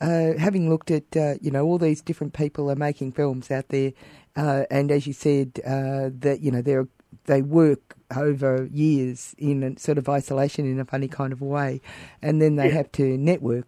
uh, 0.00 0.32
having 0.38 0.68
looked 0.68 0.90
at, 0.90 1.04
you 1.40 1.50
know, 1.50 1.64
all 1.64 1.78
these 1.78 2.02
different 2.02 2.34
people 2.34 2.70
are 2.70 2.76
making 2.76 3.12
films 3.12 3.50
out 3.50 3.68
there, 3.68 3.92
and 4.36 4.90
as 4.90 5.06
you 5.06 5.12
said, 5.12 5.54
that, 5.54 6.38
you 6.40 6.50
know, 6.50 6.62
they're, 6.62 6.88
they 7.24 7.42
work 7.42 7.95
over 8.14 8.68
years 8.72 9.34
in 9.38 9.62
a 9.62 9.78
sort 9.78 9.98
of 9.98 10.08
isolation 10.08 10.70
in 10.70 10.78
a 10.78 10.84
funny 10.84 11.08
kind 11.08 11.32
of 11.32 11.40
way, 11.40 11.80
and 12.22 12.40
then 12.40 12.56
they 12.56 12.68
yeah. 12.68 12.74
have 12.74 12.92
to 12.92 13.16
network. 13.16 13.66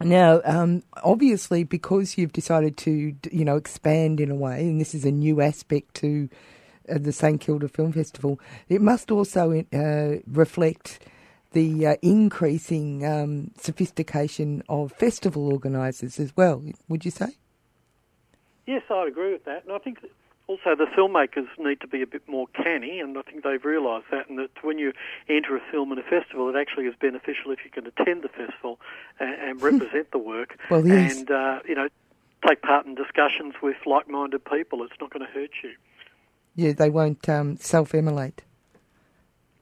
Now, 0.00 0.40
um, 0.44 0.82
obviously, 1.04 1.64
because 1.64 2.18
you've 2.18 2.32
decided 2.32 2.76
to, 2.78 3.14
you 3.30 3.44
know, 3.44 3.56
expand 3.56 4.20
in 4.20 4.30
a 4.30 4.34
way, 4.34 4.62
and 4.62 4.80
this 4.80 4.94
is 4.94 5.04
a 5.04 5.12
new 5.12 5.40
aspect 5.40 5.94
to 5.96 6.28
uh, 6.88 6.98
the 6.98 7.12
St 7.12 7.40
Kilda 7.40 7.68
Film 7.68 7.92
Festival, 7.92 8.40
it 8.68 8.80
must 8.80 9.10
also 9.10 9.64
uh, 9.72 10.16
reflect 10.26 11.06
the 11.52 11.86
uh, 11.86 11.96
increasing 12.02 13.06
um, 13.06 13.52
sophistication 13.58 14.62
of 14.68 14.92
festival 14.92 15.52
organisers 15.52 16.18
as 16.18 16.36
well. 16.36 16.64
Would 16.88 17.04
you 17.04 17.10
say? 17.10 17.36
Yes, 18.66 18.82
I'd 18.90 19.08
agree 19.08 19.32
with 19.32 19.44
that, 19.44 19.64
and 19.64 19.72
I 19.72 19.78
think 19.78 19.98
also 20.52 20.76
the 20.76 20.86
filmmakers 20.96 21.48
need 21.58 21.80
to 21.80 21.86
be 21.86 22.02
a 22.02 22.06
bit 22.06 22.28
more 22.28 22.46
canny, 22.48 23.00
and 23.00 23.16
I 23.16 23.22
think 23.22 23.42
they've 23.42 23.64
realised 23.64 24.06
that, 24.10 24.28
and 24.28 24.38
that 24.38 24.50
when 24.62 24.78
you 24.78 24.92
enter 25.28 25.56
a 25.56 25.60
film 25.70 25.92
in 25.92 25.98
a 25.98 26.02
festival, 26.02 26.48
it 26.48 26.56
actually 26.56 26.84
is 26.84 26.94
beneficial 27.00 27.50
if 27.50 27.60
you 27.64 27.70
can 27.70 27.86
attend 27.86 28.22
the 28.22 28.28
festival 28.28 28.78
and, 29.18 29.34
and 29.34 29.62
represent 29.70 30.10
the 30.10 30.18
work, 30.18 30.58
well, 30.70 30.86
yes. 30.86 31.16
and 31.16 31.30
uh, 31.30 31.60
you 31.66 31.74
know 31.74 31.88
take 32.46 32.60
part 32.62 32.86
in 32.86 32.94
discussions 32.94 33.54
with 33.62 33.76
like-minded 33.86 34.44
people. 34.44 34.82
It's 34.82 34.94
not 35.00 35.10
going 35.10 35.24
to 35.24 35.32
hurt 35.32 35.50
you. 35.62 35.70
Yeah, 36.54 36.72
they 36.72 36.90
won't 36.90 37.28
um, 37.28 37.56
self-immolate. 37.56 38.42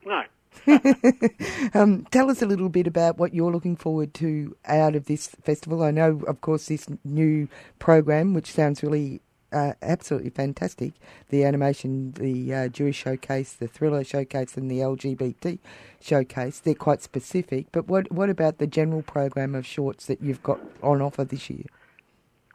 No. 0.05 0.22
um, 1.74 2.07
tell 2.11 2.31
us 2.31 2.42
a 2.42 2.46
little 2.46 2.70
bit 2.70 2.87
about 2.87 3.18
what 3.18 3.35
you're 3.35 3.53
looking 3.53 3.76
forward 3.76 4.14
to 4.14 4.57
out 4.64 4.96
of 4.96 5.05
this 5.07 5.29
festival. 5.42 5.83
I 5.83 5.90
know, 5.90 6.22
of 6.26 6.40
course, 6.40 6.66
this 6.66 6.87
new 7.05 7.48
program, 7.79 8.35
which 8.35 8.53
sounds 8.53 8.83
really 8.83 9.20
uh, 9.52 9.72
absolutely 9.82 10.30
fantastic. 10.30 10.92
The 11.28 11.44
animation, 11.44 12.12
the 12.12 12.54
uh, 12.54 12.68
Jewish 12.68 12.96
showcase, 12.96 13.52
the 13.52 13.68
thriller 13.68 14.04
showcase, 14.04 14.56
and 14.56 14.70
the 14.70 14.78
LGBT 14.78 15.58
showcase. 16.00 16.60
They're 16.60 16.74
quite 16.74 17.02
specific. 17.02 17.66
But 17.72 17.88
what 17.88 18.10
what 18.12 18.30
about 18.30 18.58
the 18.58 18.66
general 18.66 19.02
program 19.02 19.54
of 19.54 19.66
shorts 19.66 20.06
that 20.06 20.22
you've 20.22 20.42
got 20.42 20.60
on 20.82 21.02
offer 21.02 21.24
this 21.24 21.50
year? 21.50 21.66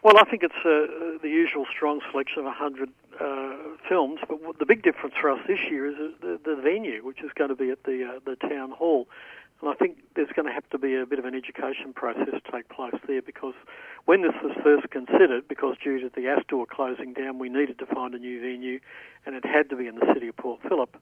Well, 0.03 0.17
I 0.19 0.23
think 0.29 0.43
it's 0.43 0.53
uh, 0.63 1.17
the 1.21 1.29
usual 1.29 1.65
strong 1.75 1.99
selection 2.12 2.39
of 2.39 2.45
100 2.45 2.89
uh, 3.19 3.55
films, 3.89 4.19
but 4.27 4.39
the 4.60 4.65
big 4.65 4.84
difference 4.84 5.15
for 5.19 5.31
us 5.31 5.39
this 5.47 5.58
year 5.69 5.88
is 5.88 5.95
the, 6.21 6.39
the 6.45 6.55
venue, 6.55 7.03
which 7.03 7.23
is 7.23 7.31
going 7.34 7.49
to 7.49 7.55
be 7.55 7.71
at 7.71 7.84
the 7.86 8.05
uh, 8.05 8.19
the 8.23 8.36
town 8.36 8.71
hall. 8.71 9.08
And 9.62 9.69
I 9.69 9.73
think 9.73 9.97
going 10.36 10.48
to 10.48 10.54
have 10.54 10.69
to 10.69 10.78
be 10.78 10.95
a 10.95 11.06
bit 11.06 11.19
of 11.19 11.26
an 11.26 11.34
education 11.34 11.93
process 11.93 12.41
take 12.52 12.67
place 12.69 12.95
there 13.08 13.21
because 13.21 13.54
when 14.06 14.21
this 14.21 14.34
was 14.43 14.52
first 14.63 14.89
considered, 14.91 15.48
because 15.48 15.76
due 15.84 16.00
to 16.00 16.12
the 16.15 16.28
Astor 16.28 16.65
closing 16.69 17.13
down, 17.13 17.39
we 17.39 17.50
needed 17.50 17.80
to 17.80 17.86
find 17.86 18.13
a 18.13 18.19
new 18.19 18.39
venue 18.41 18.80
and 19.26 19.36
it 19.36 19.45
had 19.45 19.69
to 19.69 19.76
be 19.76 19.88
in 19.88 19.95
the 19.95 20.06
city 20.13 20.28
of 20.28 20.38
Port 20.38 20.60
Phillip. 20.67 20.95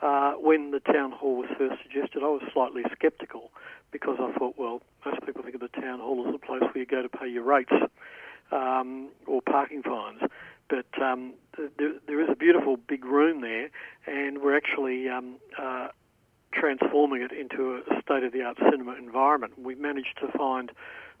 Uh, 0.00 0.32
when 0.34 0.70
the 0.70 0.80
town 0.80 1.10
hall 1.10 1.36
was 1.36 1.48
first 1.58 1.82
suggested, 1.82 2.22
I 2.22 2.28
was 2.28 2.42
slightly 2.52 2.82
sceptical 3.02 3.50
because 3.90 4.18
I 4.20 4.32
thought, 4.38 4.54
well, 4.56 4.80
most 5.04 5.24
people 5.26 5.42
think 5.42 5.56
of 5.56 5.60
the 5.60 5.80
town 5.80 5.98
hall 5.98 6.24
as 6.28 6.34
a 6.34 6.38
place 6.38 6.62
where 6.62 6.78
you 6.78 6.86
go 6.86 7.02
to 7.02 7.08
pay 7.08 7.28
your 7.28 7.42
rates 7.42 7.72
um, 8.52 9.08
or 9.26 9.42
parking 9.42 9.82
fines. 9.82 10.20
But 10.68 10.86
um, 11.02 11.32
there, 11.78 11.94
there 12.06 12.20
is 12.22 12.28
a 12.30 12.36
beautiful 12.36 12.76
big 12.76 13.04
room 13.04 13.40
there, 13.40 13.70
and 14.06 14.40
we're 14.42 14.56
actually 14.56 15.08
um, 15.08 15.36
uh, 15.58 15.88
transforming 16.52 17.22
it 17.22 17.32
into 17.32 17.80
a 17.90 18.00
state 18.02 18.24
of 18.24 18.32
the 18.32 18.42
art 18.42 18.58
cinema 18.70 18.94
environment. 18.94 19.58
We 19.58 19.74
managed 19.74 20.18
to 20.20 20.28
find 20.36 20.72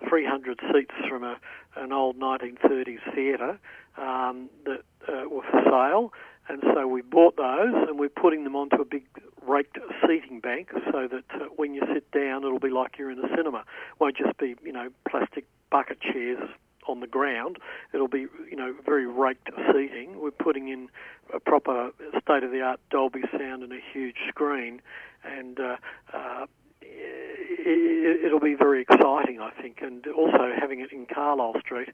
300 0.08 0.60
seats 0.72 0.94
from 1.08 1.24
a, 1.24 1.36
an 1.76 1.92
old 1.92 2.18
1930s 2.18 3.14
theatre 3.14 3.58
um, 3.96 4.48
that 4.64 4.82
uh, 5.08 5.28
were 5.28 5.42
for 5.42 5.62
sale. 5.64 6.12
And 6.48 6.62
so 6.74 6.86
we 6.86 7.02
bought 7.02 7.36
those 7.36 7.74
and 7.88 7.98
we're 7.98 8.08
putting 8.08 8.44
them 8.44 8.56
onto 8.56 8.76
a 8.76 8.84
big 8.84 9.04
raked 9.46 9.78
seating 10.06 10.40
bank 10.40 10.70
so 10.90 11.08
that 11.08 11.24
uh, 11.34 11.46
when 11.56 11.74
you 11.74 11.82
sit 11.92 12.10
down, 12.10 12.44
it'll 12.44 12.58
be 12.58 12.70
like 12.70 12.96
you're 12.98 13.10
in 13.10 13.18
a 13.18 13.28
cinema. 13.36 13.58
It 13.58 14.00
won't 14.00 14.16
just 14.16 14.36
be, 14.38 14.54
you 14.64 14.72
know, 14.72 14.88
plastic 15.08 15.44
bucket 15.70 16.00
chairs 16.00 16.48
on 16.88 17.00
the 17.00 17.06
ground. 17.06 17.58
It'll 17.92 18.08
be, 18.08 18.26
you 18.50 18.56
know, 18.56 18.74
very 18.84 19.06
raked 19.06 19.50
seating. 19.72 20.20
We're 20.20 20.30
putting 20.30 20.68
in 20.68 20.88
a 21.32 21.40
proper 21.40 21.90
state 22.22 22.42
of 22.42 22.50
the 22.50 22.60
art 22.62 22.80
Dolby 22.90 23.22
sound 23.36 23.62
and 23.62 23.72
a 23.72 23.80
huge 23.92 24.16
screen 24.28 24.80
and 25.24 25.58
uh, 25.60 25.76
uh, 26.12 26.46
it, 26.80 28.32
will 28.32 28.40
be 28.40 28.54
very 28.54 28.82
exciting, 28.82 29.40
I 29.40 29.50
think, 29.60 29.78
and 29.82 30.06
also 30.08 30.52
having 30.58 30.80
it 30.80 30.92
in 30.92 31.06
Carlisle 31.06 31.60
Street, 31.60 31.90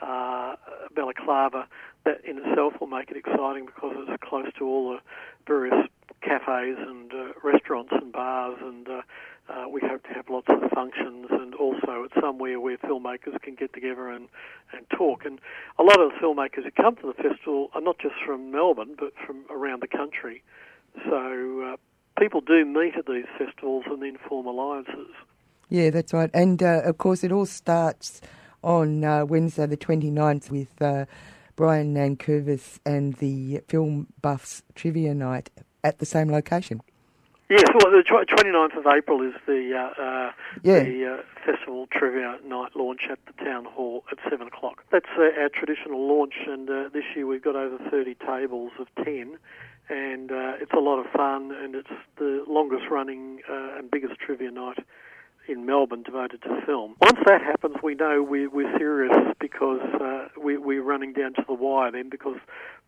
uh, 0.00 0.56
Balaclava, 0.94 1.66
that 2.04 2.24
in 2.24 2.38
itself 2.38 2.74
will 2.80 2.86
make 2.86 3.10
it 3.10 3.16
exciting 3.16 3.66
because 3.66 3.96
it's 3.96 4.22
close 4.22 4.46
to 4.58 4.64
all 4.64 4.92
the 4.92 4.98
various 5.46 5.88
cafes 6.22 6.76
and 6.78 7.12
uh, 7.12 7.32
restaurants 7.42 7.92
and 7.92 8.12
bars, 8.12 8.58
and 8.60 8.88
uh, 8.88 9.02
uh, 9.48 9.68
we 9.68 9.80
hope 9.80 10.02
to 10.04 10.14
have 10.14 10.28
lots 10.28 10.48
of 10.48 10.70
functions, 10.70 11.26
and 11.30 11.54
also 11.54 12.04
it's 12.04 12.14
somewhere 12.20 12.60
where 12.60 12.76
filmmakers 12.78 13.40
can 13.42 13.54
get 13.54 13.72
together 13.72 14.10
and, 14.10 14.28
and 14.72 14.88
talk. 14.90 15.24
And 15.24 15.40
a 15.78 15.82
lot 15.82 16.00
of 16.00 16.10
the 16.10 16.16
filmmakers 16.20 16.64
who 16.64 16.70
come 16.70 16.96
to 16.96 17.06
the 17.06 17.22
festival 17.22 17.70
are 17.74 17.80
not 17.80 17.98
just 17.98 18.14
from 18.24 18.50
Melbourne, 18.50 18.96
but 18.98 19.12
from 19.24 19.44
around 19.50 19.82
the 19.82 19.88
country. 19.88 20.42
So 21.04 21.74
uh, 21.74 21.76
people 22.18 22.40
do 22.40 22.64
meet 22.64 22.96
at 22.96 23.06
these 23.06 23.26
festivals 23.38 23.84
and 23.86 24.02
then 24.02 24.16
form 24.28 24.46
alliances. 24.46 25.10
Yeah, 25.68 25.90
that's 25.90 26.12
right. 26.12 26.30
And 26.32 26.62
uh, 26.62 26.82
of 26.84 26.98
course, 26.98 27.24
it 27.24 27.32
all 27.32 27.46
starts 27.46 28.20
on 28.62 29.04
uh, 29.04 29.24
Wednesday 29.24 29.66
the 29.66 29.76
29th 29.76 30.50
with 30.50 30.80
uh, 30.80 31.06
Brian 31.54 31.94
Nankervis 31.94 32.78
and 32.84 33.14
the 33.14 33.60
Film 33.68 34.08
Buffs 34.20 34.62
Trivia 34.74 35.14
Night 35.14 35.50
at 35.82 35.98
the 35.98 36.06
same 36.06 36.30
location. 36.30 36.80
Yes, 37.48 37.62
well, 37.72 37.92
the 37.92 38.02
29th 38.02 38.76
of 38.76 38.86
April 38.88 39.22
is 39.22 39.34
the 39.46 39.72
uh, 39.72 40.02
uh, 40.02 40.32
yeah. 40.64 40.82
the 40.82 41.06
uh, 41.06 41.22
festival 41.44 41.86
trivia 41.92 42.38
night 42.44 42.74
launch 42.74 43.02
at 43.08 43.20
the 43.26 43.44
town 43.44 43.64
hall 43.64 44.02
at 44.10 44.18
seven 44.28 44.48
o'clock. 44.48 44.82
That's 44.90 45.06
uh, 45.16 45.40
our 45.40 45.48
traditional 45.48 46.08
launch, 46.08 46.34
and 46.48 46.68
uh, 46.68 46.88
this 46.92 47.04
year 47.14 47.24
we've 47.24 47.44
got 47.44 47.54
over 47.54 47.78
30 47.88 48.16
tables 48.16 48.72
of 48.80 48.88
10, 49.04 49.38
and 49.88 50.32
uh, 50.32 50.54
it's 50.60 50.72
a 50.72 50.80
lot 50.80 50.98
of 50.98 51.06
fun, 51.12 51.52
and 51.52 51.76
it's 51.76 51.92
the 52.18 52.44
longest 52.48 52.86
running 52.90 53.38
uh, 53.48 53.78
and 53.78 53.92
biggest 53.92 54.18
trivia 54.18 54.50
night 54.50 54.78
in 55.48 55.64
Melbourne 55.64 56.02
devoted 56.02 56.42
to 56.42 56.60
film. 56.66 56.96
Once 57.00 57.18
that 57.26 57.42
happens, 57.42 57.76
we 57.82 57.94
know 57.94 58.22
we, 58.22 58.48
we're 58.48 58.76
serious 58.76 59.14
because 59.38 59.80
uh, 60.00 60.28
we, 60.42 60.56
we're 60.56 60.82
running 60.82 61.12
down 61.12 61.34
to 61.34 61.44
the 61.46 61.54
wire 61.54 61.92
then 61.92 62.08
because 62.08 62.38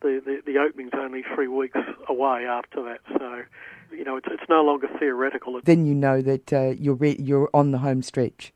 the, 0.00 0.20
the, 0.24 0.40
the 0.44 0.58
opening's 0.58 0.90
only 0.94 1.22
three 1.34 1.46
weeks 1.46 1.78
away 2.08 2.46
after 2.46 2.82
that. 2.82 3.00
So, 3.16 3.42
you 3.90 4.04
know, 4.04 4.16
it's, 4.16 4.28
it's 4.30 4.48
no 4.48 4.62
longer 4.62 4.88
theoretical. 4.98 5.60
Then 5.62 5.86
you 5.86 5.94
know 5.94 6.22
that 6.22 6.52
uh, 6.52 6.74
you're, 6.78 6.94
re- 6.94 7.16
you're 7.18 7.50
on 7.54 7.70
the 7.70 7.78
home 7.78 8.02
stretch. 8.02 8.52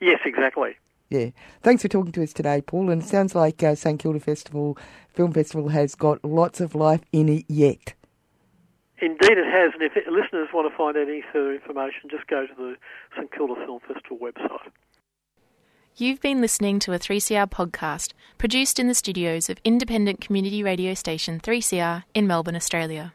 Yes, 0.00 0.20
exactly. 0.24 0.76
Yeah. 1.10 1.30
Thanks 1.62 1.82
for 1.82 1.88
talking 1.88 2.12
to 2.12 2.22
us 2.22 2.32
today, 2.32 2.60
Paul. 2.60 2.90
And 2.90 3.02
it 3.02 3.08
sounds 3.08 3.34
like 3.34 3.62
uh, 3.62 3.74
St 3.74 3.98
Kilda 3.98 4.20
Festival, 4.20 4.76
Film 5.14 5.32
Festival, 5.32 5.68
has 5.68 5.94
got 5.94 6.22
lots 6.24 6.60
of 6.60 6.74
life 6.74 7.02
in 7.12 7.28
it 7.28 7.44
yet. 7.48 7.94
Indeed, 9.00 9.38
it 9.38 9.46
has. 9.46 9.72
And 9.74 9.82
if 9.82 9.92
listeners 10.10 10.48
want 10.52 10.70
to 10.70 10.76
find 10.76 10.96
any 10.96 11.22
further 11.32 11.54
information, 11.54 12.10
just 12.10 12.26
go 12.26 12.46
to 12.46 12.54
the 12.54 12.76
St 13.16 13.32
Kilda 13.32 13.54
Film 13.64 13.80
Festival 13.80 14.18
website. 14.18 14.70
You've 15.96 16.20
been 16.20 16.40
listening 16.40 16.78
to 16.80 16.92
a 16.92 16.98
3CR 16.98 17.50
podcast 17.50 18.12
produced 18.36 18.78
in 18.78 18.86
the 18.86 18.94
studios 18.94 19.50
of 19.50 19.58
independent 19.64 20.20
community 20.20 20.62
radio 20.62 20.94
station 20.94 21.40
3CR 21.40 22.04
in 22.14 22.26
Melbourne, 22.26 22.54
Australia. 22.54 23.14